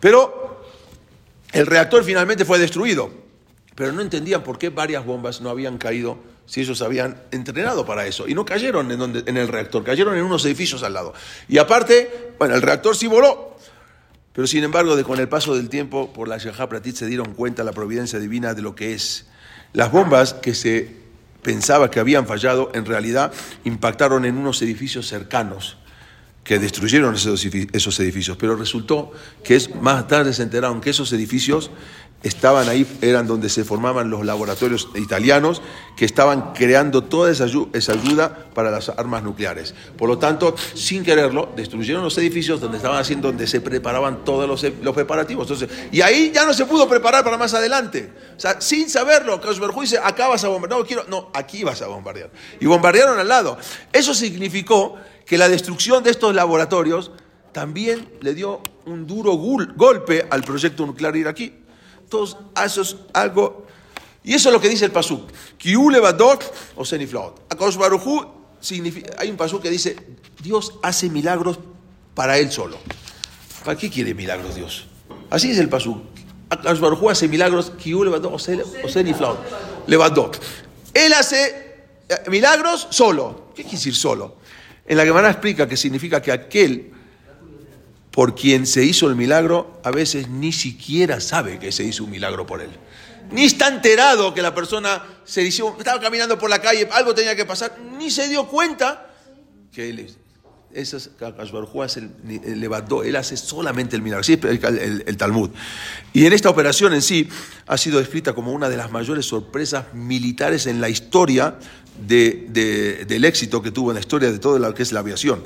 [0.00, 0.64] pero
[1.52, 3.08] el reactor finalmente fue destruido,
[3.76, 8.08] pero no entendían por qué varias bombas no habían caído si ellos habían entrenado para
[8.08, 8.26] eso.
[8.26, 11.14] Y no cayeron en, donde, en el reactor, cayeron en unos edificios al lado.
[11.48, 13.56] Y aparte, bueno, el reactor sí voló.
[14.32, 17.34] Pero sin embargo, de, con el paso del tiempo, por la Shahá Pratit se dieron
[17.34, 19.26] cuenta la providencia divina de lo que es.
[19.74, 20.97] Las bombas que se
[21.48, 23.32] pensaba que habían fallado, en realidad
[23.64, 25.78] impactaron en unos edificios cercanos
[26.44, 31.70] que destruyeron esos edificios, pero resultó que es, más tarde se enteraron que esos edificios
[32.22, 35.62] estaban ahí, eran donde se formaban los laboratorios italianos
[35.96, 39.74] que estaban creando toda esa, ayuda para las armas nucleares.
[39.96, 44.48] Por lo tanto, sin quererlo, destruyeron los edificios donde estaban haciendo, donde se preparaban todos
[44.48, 45.48] los, preparativos.
[45.48, 48.12] Entonces, y ahí ya no se pudo preparar para más adelante.
[48.36, 50.80] O sea, sin saberlo, Kausberg dice, acá vas a bombardear.
[50.80, 52.30] No, quiero, no, aquí vas a bombardear.
[52.60, 53.58] Y bombardearon al lado.
[53.92, 57.12] Eso significó que la destrucción de estos laboratorios
[57.52, 61.67] también le dio un duro golpe al proyecto nuclear iraquí.
[62.08, 63.66] Entonces, eso es algo.
[64.24, 65.28] Y eso es lo que dice el Pasuk.
[66.76, 67.52] o Seniflaot.
[68.60, 69.10] significa.
[69.18, 69.94] Hay un Pasuk que dice:
[70.42, 71.58] Dios hace milagros
[72.14, 72.78] para él solo.
[73.62, 74.86] ¿Para qué quiere milagros Dios?
[75.28, 75.98] Así es el Pasuk.
[76.80, 77.72] Baruj hace milagros.
[77.76, 79.38] o Seniflaot.
[79.86, 80.40] Levadot.
[80.94, 83.50] Él hace eh, milagros solo.
[83.54, 84.36] ¿Qué quiere decir solo?
[84.86, 86.90] En la Gemara explica que significa que aquel
[88.10, 92.10] por quien se hizo el milagro, a veces ni siquiera sabe que se hizo un
[92.10, 92.70] milagro por él.
[93.30, 97.36] Ni está enterado que la persona se hizo, estaba caminando por la calle, algo tenía
[97.36, 99.10] que pasar, ni se dio cuenta
[99.72, 100.16] que él es.
[100.72, 101.10] Eso es,
[101.96, 105.50] el, levantó, él hace solamente el milagro, así el, el, Talmud.
[106.12, 107.26] Y en esta operación en sí
[107.66, 111.58] ha sido descrita como una de las mayores sorpresas militares en la historia
[112.06, 115.42] del éxito que tuvo en la historia de todo lo que es la aviación.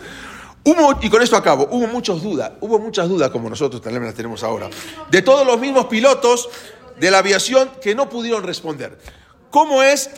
[0.64, 4.14] Hubo, y con esto acabo, hubo muchas dudas, hubo muchas dudas como nosotros también las
[4.14, 4.70] tenemos ahora,
[5.10, 6.48] de todos los mismos pilotos
[7.00, 8.96] de la aviación que no pudieron responder.
[9.50, 10.10] ¿Cómo es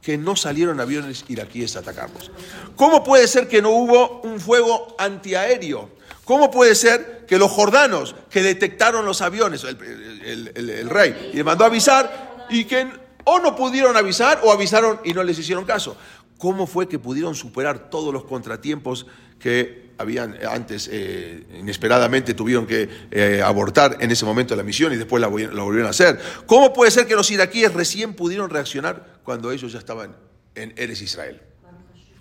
[0.00, 2.30] que no salieron aviones iraquíes a atacarlos?
[2.76, 5.90] ¿Cómo puede ser que no hubo un fuego antiaéreo?
[6.24, 11.64] ¿Cómo puede ser que los jordanos que detectaron los aviones, el, rey, y le mandó
[11.64, 12.86] avisar, y que
[13.24, 15.96] o no pudieron avisar o avisaron y no les hicieron caso?
[16.38, 19.06] ¿Cómo fue que pudieron superar todos los contratiempos
[19.38, 24.96] que habían antes, eh, inesperadamente tuvieron que eh, abortar en ese momento la misión y
[24.96, 26.18] después la, volvieron- a hacer?
[26.46, 30.14] ¿Cómo puede ser que los iraquíes recién pudieron reaccionar cuando ellos ya estaban
[30.54, 31.40] en Eres Israel?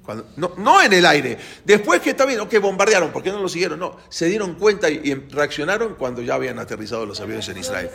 [0.01, 1.37] Cuando- no, no en el aire.
[1.65, 3.77] Después que está bien, que bombardearon, ¿por qué no lo siguieron?
[3.79, 7.89] No, se dieron cuenta y reaccionaron cuando ya habían aterrizado los aviones en Israel.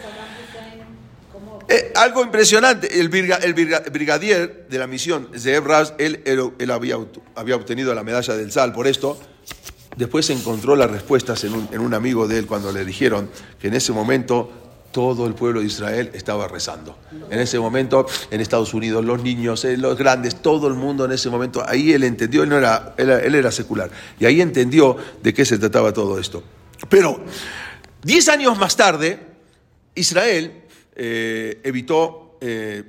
[1.69, 6.23] Eh, algo impresionante, el, briga- el briga- brigadier de la misión, Zeev Raz, él,
[6.71, 6.97] había,
[7.57, 9.19] obtenido la medalla del SAL por esto.
[9.97, 13.29] Después encontró las respuestas en un, amigo de él cuando le dijeron
[13.61, 14.51] que en ese momento
[14.91, 16.99] todo el pueblo de Israel estaba rezando.
[17.31, 21.13] En ese momento, en Estados Unidos, los niños, eh, los grandes, todo el mundo en
[21.13, 25.33] ese momento, ahí él entendió, él, no era, él era secular, y ahí entendió de
[25.33, 26.43] qué se trataba todo esto.
[26.89, 27.23] Pero,
[28.03, 29.19] diez años más tarde,
[29.95, 30.62] Israel
[30.95, 32.85] eh, evitó, eh,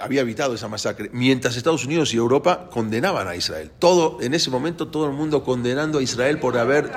[0.00, 3.70] había evitado esa masacre, mientras Estados Unidos y Europa condenaban a Israel.
[3.78, 6.90] Todo, en ese momento, todo el mundo condenando a Israel por haber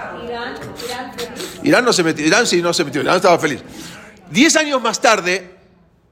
[1.64, 3.62] Irán, no se metió, Irán sí no se metió, Irán estaba feliz.
[4.32, 5.56] Diez años más tarde,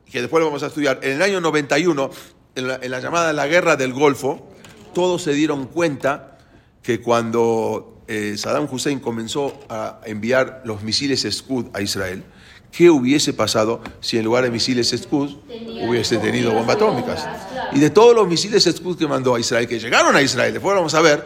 [0.10, 2.10] que después lo vamos a estudiar, en el año 91,
[2.56, 4.50] en la, en la llamada la Guerra del Golfo,
[4.94, 6.38] todos se dieron cuenta
[6.82, 12.24] que cuando eh, Saddam Hussein comenzó a enviar los misiles Scud a Israel,
[12.78, 15.36] ¿qué hubiese pasado si en lugar de misiles Scud
[15.88, 17.28] hubiese tenido bombas atómicas?
[17.74, 20.76] Y de todos los misiles Scud que mandó a Israel, que llegaron a Israel, después
[20.76, 21.24] vamos a ver,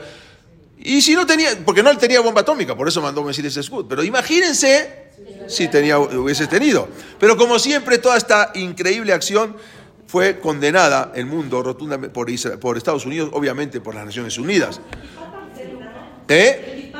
[0.79, 3.85] y si no tenía, porque no tenía bomba atómica, por eso mandó misiles Scud.
[3.89, 5.11] Pero imagínense
[5.47, 6.87] si tenía, hubiese tenido.
[7.19, 9.55] Pero como siempre, toda esta increíble acción
[10.07, 14.79] fue condenada el mundo rotundamente por, Isra- por Estados Unidos, obviamente por las Naciones Unidas.
[16.29, 16.91] ¿Eh?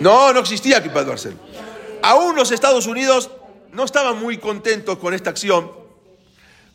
[0.00, 0.32] No.
[0.32, 1.34] No, existía Kippah Barcel.
[2.02, 3.30] Aún los Estados Unidos
[3.72, 5.70] no estaban muy contentos con esta acción,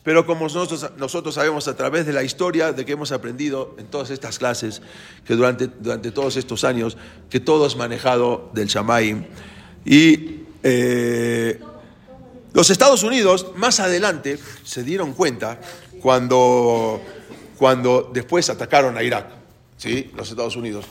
[0.04, 4.12] pero como nosotros, sabemos a través de la historia de que hemos aprendido en todas
[4.12, 4.84] estas clases,
[5.26, 6.96] que durante, durante todos estos años,
[7.28, 9.26] que todo es manejado del Shamaim.
[9.84, 11.60] Y eh,
[12.54, 15.60] los Estados Unidos más adelante se dieron cuenta
[16.02, 17.02] cuando,
[17.58, 19.28] cuando después atacaron a Irak,
[19.76, 20.12] ¿sí?
[20.16, 20.86] los Estados Unidos,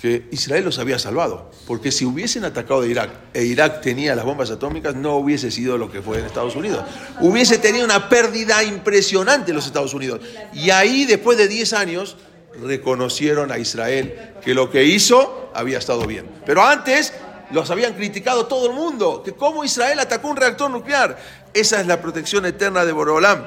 [0.00, 1.50] que Israel los había salvado.
[1.66, 5.76] Porque si hubiesen atacado a Irak e Irak tenía las bombas atómicas, no hubiese sido
[5.76, 6.84] lo que fue en Estados Unidos.
[7.20, 10.20] Hubiese tenido una pérdida impresionante en los Estados Unidos.
[10.52, 12.16] Y ahí, después de 10 años,
[12.62, 16.26] reconocieron a Israel que lo que hizo había estado bien.
[16.46, 17.12] Pero antes
[17.50, 21.18] los habían criticado todo el mundo, que cómo Israel atacó un reactor nuclear.
[21.54, 23.44] Esa es la protección eterna de Borolam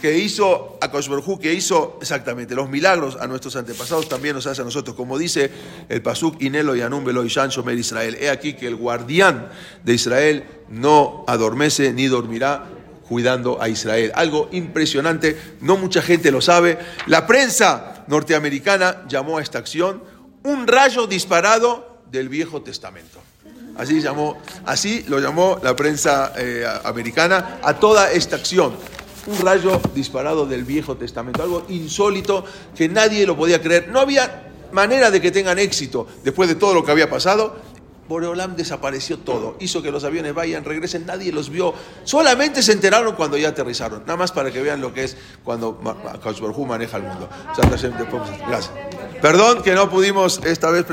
[0.00, 4.62] que hizo a Koshberhu, que hizo exactamente los milagros a nuestros antepasados, también nos hace
[4.62, 4.96] a nosotros.
[4.96, 5.50] Como dice
[5.88, 8.16] el Pasuk, Inelo y Anum Belo y Shomer Israel.
[8.20, 9.48] He aquí que el guardián
[9.84, 12.66] de Israel no adormece ni dormirá
[13.08, 14.12] cuidando a Israel.
[14.14, 16.78] Algo impresionante, no mucha gente lo sabe.
[17.06, 20.02] La prensa norteamericana llamó a esta acción
[20.44, 23.20] un rayo disparado del Viejo Testamento.
[23.76, 24.36] Así, llamó,
[24.66, 28.74] así lo llamó la prensa eh, americana a toda esta acción.
[29.26, 32.44] Un rayo disparado del Viejo Testamento, algo insólito
[32.76, 33.88] que nadie lo podía creer.
[33.88, 37.56] No había manera de que tengan éxito después de todo lo que había pasado.
[38.08, 41.72] Boreolam desapareció todo, hizo que los aviones vayan, regresen, nadie los vio.
[42.02, 44.00] Solamente se enteraron cuando ya aterrizaron.
[44.00, 46.96] Nada más para que vean lo que es cuando Ma- Ma- Kaush Baruj Hu maneja
[46.96, 47.28] el mundo.
[48.48, 48.72] Gracias.
[49.22, 50.86] Perdón que no pudimos esta vez.